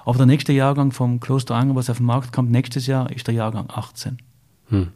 [0.07, 3.27] Aber der nächste Jahrgang vom Kloster Anger, was auf den Markt kommt, nächstes Jahr ist
[3.27, 4.17] der Jahrgang 18.
[4.71, 4.89] Hm.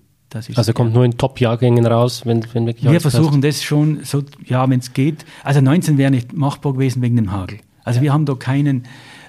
[0.54, 3.58] also kommt nur in Top-Jahrgängen raus, wenn, wenn wirklich Wir versuchen passt.
[3.58, 5.26] das schon so, ja, wenn es geht.
[5.42, 7.58] Also 19 wäre nicht machbar gewesen wegen dem Hagel.
[7.84, 8.04] Also ja.
[8.04, 8.84] wir haben da keinen,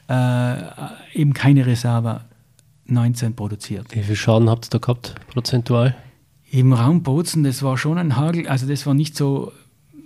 [0.08, 0.56] äh,
[1.14, 2.22] eben keine Reserve
[2.86, 3.88] 19 produziert.
[3.96, 5.96] Wie viel Schaden habt ihr da gehabt, prozentual?
[6.52, 9.52] Im Raum Bozen, das war schon ein Hagel, also das war nicht so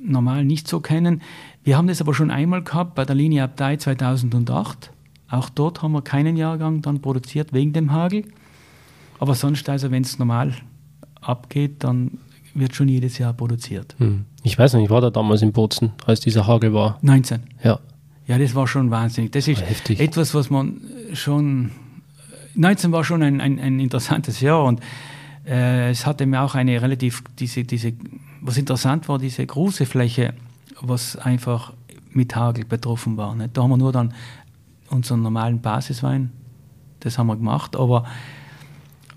[0.01, 1.21] normal, nicht so kennen.
[1.63, 4.91] Wir haben das aber schon einmal gehabt bei der Linie Abtei 2008.
[5.29, 8.25] Auch dort haben wir keinen Jahrgang dann produziert wegen dem Hagel.
[9.19, 10.55] Aber sonst, also wenn es normal
[11.21, 12.19] abgeht, dann
[12.53, 13.95] wird schon jedes Jahr produziert.
[13.99, 14.25] Hm.
[14.43, 16.97] Ich weiß nicht, ich war da damals in Bozen, als dieser Hagel war.
[17.01, 17.41] 19.
[17.63, 17.79] Ja.
[18.27, 19.31] Ja, das war schon wahnsinnig.
[19.31, 19.99] Das ist Heftig.
[19.99, 20.81] etwas, was man
[21.13, 21.71] schon.
[22.55, 24.81] 19 war schon ein, ein, ein interessantes Jahr und
[25.45, 27.93] äh, es hatte mir auch eine relativ, diese, diese,
[28.41, 30.33] was interessant war, diese große Fläche,
[30.81, 31.73] was einfach
[32.11, 33.35] mit Hagel betroffen war.
[33.35, 33.55] Nicht?
[33.55, 34.13] Da haben wir nur dann
[34.89, 36.31] unseren normalen Basiswein,
[36.99, 38.05] das haben wir gemacht, aber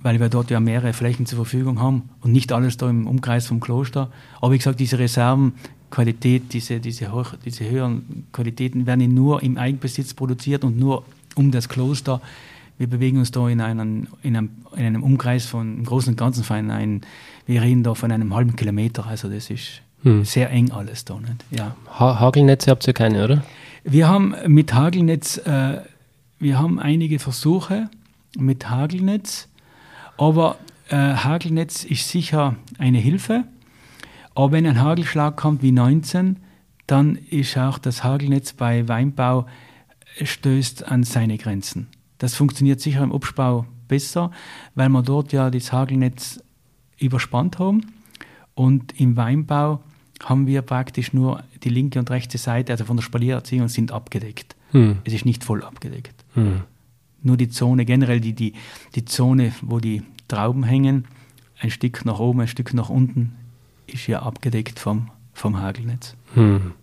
[0.03, 3.47] weil wir dort ja mehrere Flächen zur Verfügung haben und nicht alles da im Umkreis
[3.47, 4.11] vom Kloster.
[4.41, 5.55] Aber wie gesagt, diese Reserven
[5.91, 11.05] Qualität, diese, diese, hoch, diese höheren Qualitäten werden nur im Eigenbesitz produziert und nur
[11.37, 12.21] um das Kloster.
[12.79, 16.17] Wir bewegen uns da in, einen, in, einem, in einem Umkreis von im Großen und
[16.17, 17.01] Ganzen von einem,
[17.47, 20.25] wir reden da von einem halben Kilometer, also das ist hm.
[20.25, 21.19] sehr eng alles da.
[21.19, 21.45] Nicht?
[21.51, 21.77] Ja.
[21.99, 23.45] Ha Hagelnetze habt ihr keine, oder?
[23.85, 25.81] Wir haben mit Hagelnetz, äh,
[26.39, 27.89] wir haben einige Versuche
[28.37, 29.49] mit Hagelnetz,
[30.17, 30.57] aber
[30.89, 33.45] äh, Hagelnetz ist sicher eine Hilfe.
[34.35, 36.37] Aber wenn ein Hagelschlag kommt wie 19,
[36.87, 39.47] dann ist auch das Hagelnetz bei Weinbau
[40.23, 41.89] stößt an seine Grenzen.
[42.23, 44.31] Das funktioniert sicher im Obstbau besser,
[44.77, 46.41] weil wir dort ja das Hagelnetz
[46.97, 47.95] überspannt haben.
[48.55, 49.83] Und im Weinbau
[50.23, 54.55] haben wir praktisch nur die linke und rechte Seite, also von der Spaliererziehung, sind abgedeckt.
[54.71, 54.99] Hm.
[55.03, 56.15] Es ist nicht voll abgedeckt.
[56.35, 56.61] Hm.
[57.25, 58.53] Nur die Zone, generell die, die,
[58.95, 61.07] die Zone, wo die Trauben hängen,
[61.59, 63.35] ein Stück nach oben, ein Stück nach unten,
[63.89, 66.15] ist ja abgedeckt vom, vom Hagelnetz.
[66.35, 66.75] Hm.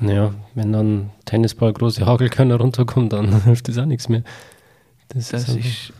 [0.00, 4.22] Ja, wenn dann Tennisball große Hagelkörner runterkommt, dann hilft das auch nichts mehr.
[5.08, 5.92] Das, das ist, ist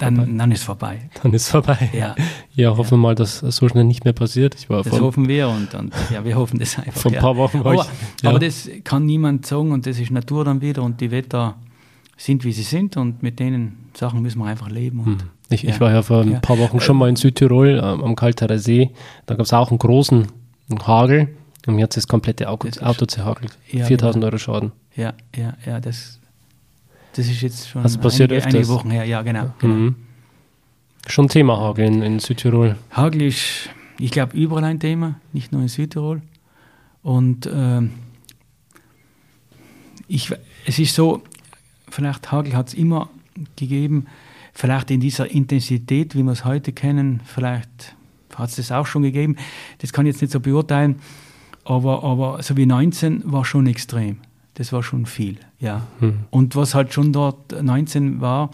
[0.00, 1.08] dann, dann, ist vorbei.
[1.22, 1.90] Dann ist vorbei.
[1.92, 2.14] Ja,
[2.54, 3.02] ja hoffen wir ja.
[3.02, 4.54] mal, dass das so schnell nicht mehr passiert.
[4.56, 7.00] Ich war das hoffen wir und, und, ja, wir hoffen das einfach.
[7.00, 8.30] Vor ein paar Wochen war aber, ich, ja.
[8.30, 11.56] aber das kann niemand sagen und das ist Natur dann wieder und die Wetter
[12.16, 15.00] sind, wie sie sind und mit denen Sachen müssen wir einfach leben.
[15.00, 15.28] Und, hm.
[15.50, 18.58] ich, ich, war ja vor ein paar Wochen schon mal in Südtirol ähm, am Kalterer
[18.58, 18.90] See.
[19.26, 20.26] Da gab es auch einen großen
[20.86, 21.28] Hagel
[21.66, 23.56] und mir hat das komplette Auto, das Auto zerhagelt.
[23.70, 24.26] Ja, 4000 genau.
[24.26, 24.72] Euro Schaden.
[24.94, 26.20] Ja, ja, ja, das,
[27.14, 29.04] das ist jetzt schon also passiert einige, einige Wochen her.
[29.04, 29.52] Ja, genau.
[29.58, 29.74] genau.
[29.74, 29.96] Mhm.
[31.08, 32.76] Schon Thema Hagel in, in Südtirol.
[32.90, 36.22] Hagel ist, ich glaube, überall ein Thema, nicht nur in Südtirol.
[37.02, 37.82] Und äh,
[40.08, 40.32] ich,
[40.66, 41.22] es ist so,
[41.88, 43.10] vielleicht Hagel hat es immer
[43.56, 44.06] gegeben,
[44.52, 47.94] vielleicht in dieser Intensität, wie wir es heute kennen, vielleicht
[48.34, 49.36] hat es das auch schon gegeben.
[49.78, 50.96] Das kann ich jetzt nicht so beurteilen,
[51.66, 54.18] aber, aber so wie 19 war schon extrem.
[54.54, 55.82] Das war schon viel, ja.
[56.00, 56.20] Hm.
[56.30, 58.50] Und was halt schon dort 19 war,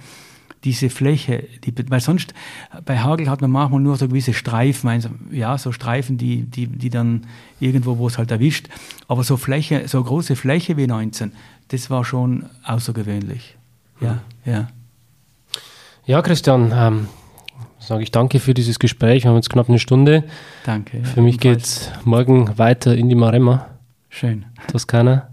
[0.64, 2.34] diese Fläche, die, weil sonst
[2.84, 6.66] bei Hagel hat man manchmal nur so gewisse Streifen, also, ja, so Streifen, die, die,
[6.66, 7.26] die dann
[7.60, 8.68] irgendwo, wo es halt erwischt.
[9.08, 11.32] Aber so Fläche, so große Fläche wie 19,
[11.68, 13.56] das war schon außergewöhnlich.
[14.00, 14.52] Ja, hm.
[14.52, 14.68] ja.
[16.04, 17.08] Ja, Christian, ähm,
[17.82, 19.24] sage ich danke für dieses Gespräch.
[19.24, 20.24] Wir haben jetzt knapp eine Stunde.
[20.64, 21.02] Danke.
[21.04, 23.66] Für mich geht es morgen weiter in die Maremma.
[24.08, 24.44] Schön.
[24.70, 25.28] Toskana.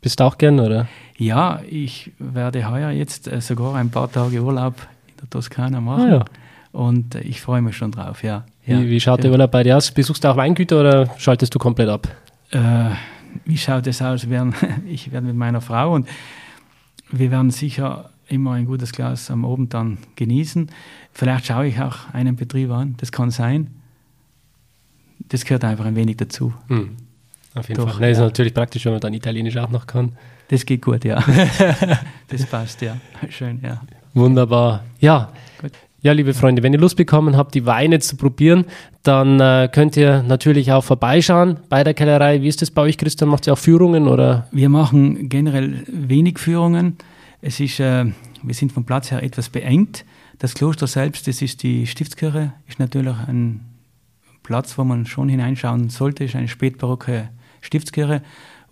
[0.00, 0.86] Bist du auch gern, oder?
[1.16, 4.74] Ja, ich werde heuer jetzt äh, sogar ein paar Tage Urlaub
[5.08, 6.04] in der Toskana machen.
[6.04, 6.24] Ah, ja.
[6.72, 8.44] Und äh, ich freue mich schon drauf, ja.
[8.64, 8.80] ja.
[8.80, 9.90] Wie, wie, schaut der Urlaub bei dir aus?
[9.90, 12.06] Besuchst du auch Weingüter oder schaltest du komplett ab?
[12.50, 12.90] Äh,
[13.44, 14.26] wie schaut es aus?
[14.86, 16.06] ich werde mit meiner Frau und
[17.10, 20.70] wir werden sicher immer ein gutes Glas am Abend dann genießen.
[21.18, 23.70] Vielleicht schaue ich auch einen Betrieb an, das kann sein.
[25.30, 26.54] Das gehört einfach ein wenig dazu.
[26.68, 26.90] Hm.
[27.56, 28.00] Auf jeden Doch, Fall.
[28.02, 28.12] Nein, ja.
[28.12, 30.12] ist natürlich praktisch, wenn man dann Italienisch auch noch kann.
[30.46, 31.20] Das geht gut, ja.
[32.28, 32.98] das passt, ja.
[33.30, 33.80] Schön, ja.
[34.14, 34.84] Wunderbar.
[35.00, 35.32] Ja.
[35.60, 35.72] Gut.
[36.02, 38.66] Ja, liebe Freunde, wenn ihr Lust bekommen habt, die Weine zu probieren,
[39.02, 42.42] dann äh, könnt ihr natürlich auch vorbeischauen bei der Kellerei.
[42.42, 43.28] Wie ist das bei euch, Christian?
[43.28, 44.46] Macht ihr auch Führungen oder?
[44.52, 46.96] Wir machen generell wenig Führungen.
[47.42, 48.04] Es ist, äh,
[48.40, 50.04] wir sind vom Platz her etwas beengt.
[50.38, 53.60] Das Kloster selbst, das ist die Stiftskirche, ist natürlich ein
[54.44, 56.24] Platz, wo man schon hineinschauen sollte.
[56.24, 57.28] Ist eine spätbarocke
[57.60, 58.22] Stiftskirche,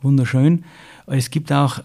[0.00, 0.64] wunderschön.
[1.06, 1.80] Es gibt auch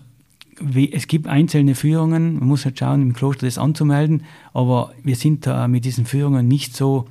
[0.93, 5.47] es gibt einzelne Führungen, man muss halt schauen, im Kloster das anzumelden, aber wir sind
[5.47, 7.07] da mit diesen Führungen nicht so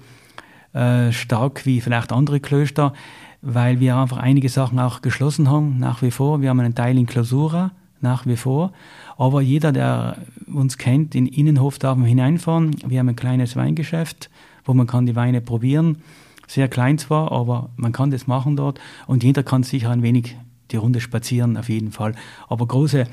[0.72, 2.94] äh, stark wie vielleicht andere Klöster,
[3.42, 6.42] weil wir einfach einige Sachen auch geschlossen haben, nach wie vor.
[6.42, 8.72] Wir haben einen Teil in Klausura, nach wie vor.
[9.20, 10.16] Aber jeder, der
[10.46, 12.74] uns kennt, in Innenhof darf man hineinfahren.
[12.86, 14.30] Wir haben ein kleines Weingeschäft,
[14.64, 15.98] wo man kann die Weine probieren.
[16.46, 18.80] Sehr klein zwar, aber man kann das machen dort.
[19.06, 20.38] Und jeder kann sicher ein wenig
[20.70, 22.14] die Runde spazieren, auf jeden Fall.
[22.48, 23.06] Aber große,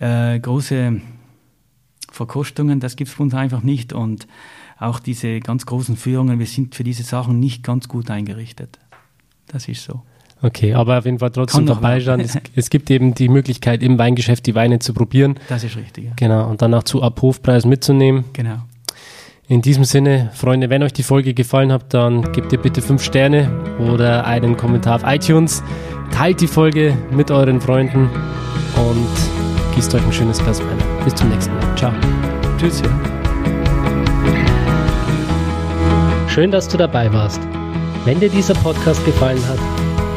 [0.00, 1.00] äh, große
[2.12, 3.94] Verkostungen, das gibt es für uns einfach nicht.
[3.94, 4.28] Und
[4.78, 8.78] auch diese ganz großen Führungen, wir sind für diese Sachen nicht ganz gut eingerichtet.
[9.46, 10.02] Das ist so.
[10.40, 12.20] Okay, aber auf jeden Fall trotzdem vorbeischauen.
[12.20, 15.38] es, es, gibt eben die Möglichkeit, im Weingeschäft die Weine zu probieren.
[15.48, 16.04] Das ist richtig.
[16.04, 16.12] Ja.
[16.16, 18.24] Genau, und dann auch zu Abhofpreis mitzunehmen.
[18.32, 18.58] Genau.
[19.48, 23.02] In diesem Sinne, Freunde, wenn euch die Folge gefallen hat, dann gebt ihr bitte fünf
[23.02, 25.62] Sterne oder einen Kommentar auf iTunes.
[26.12, 28.10] Teilt die Folge mit euren Freunden
[28.76, 30.76] und gießt euch ein schönes Glas Wein.
[31.02, 31.76] Bis zum nächsten Mal.
[31.76, 31.92] Ciao.
[32.58, 32.82] Tschüss.
[32.82, 32.90] Ja.
[36.28, 37.40] Schön, dass du dabei warst.
[38.04, 39.58] Wenn dir dieser Podcast gefallen hat,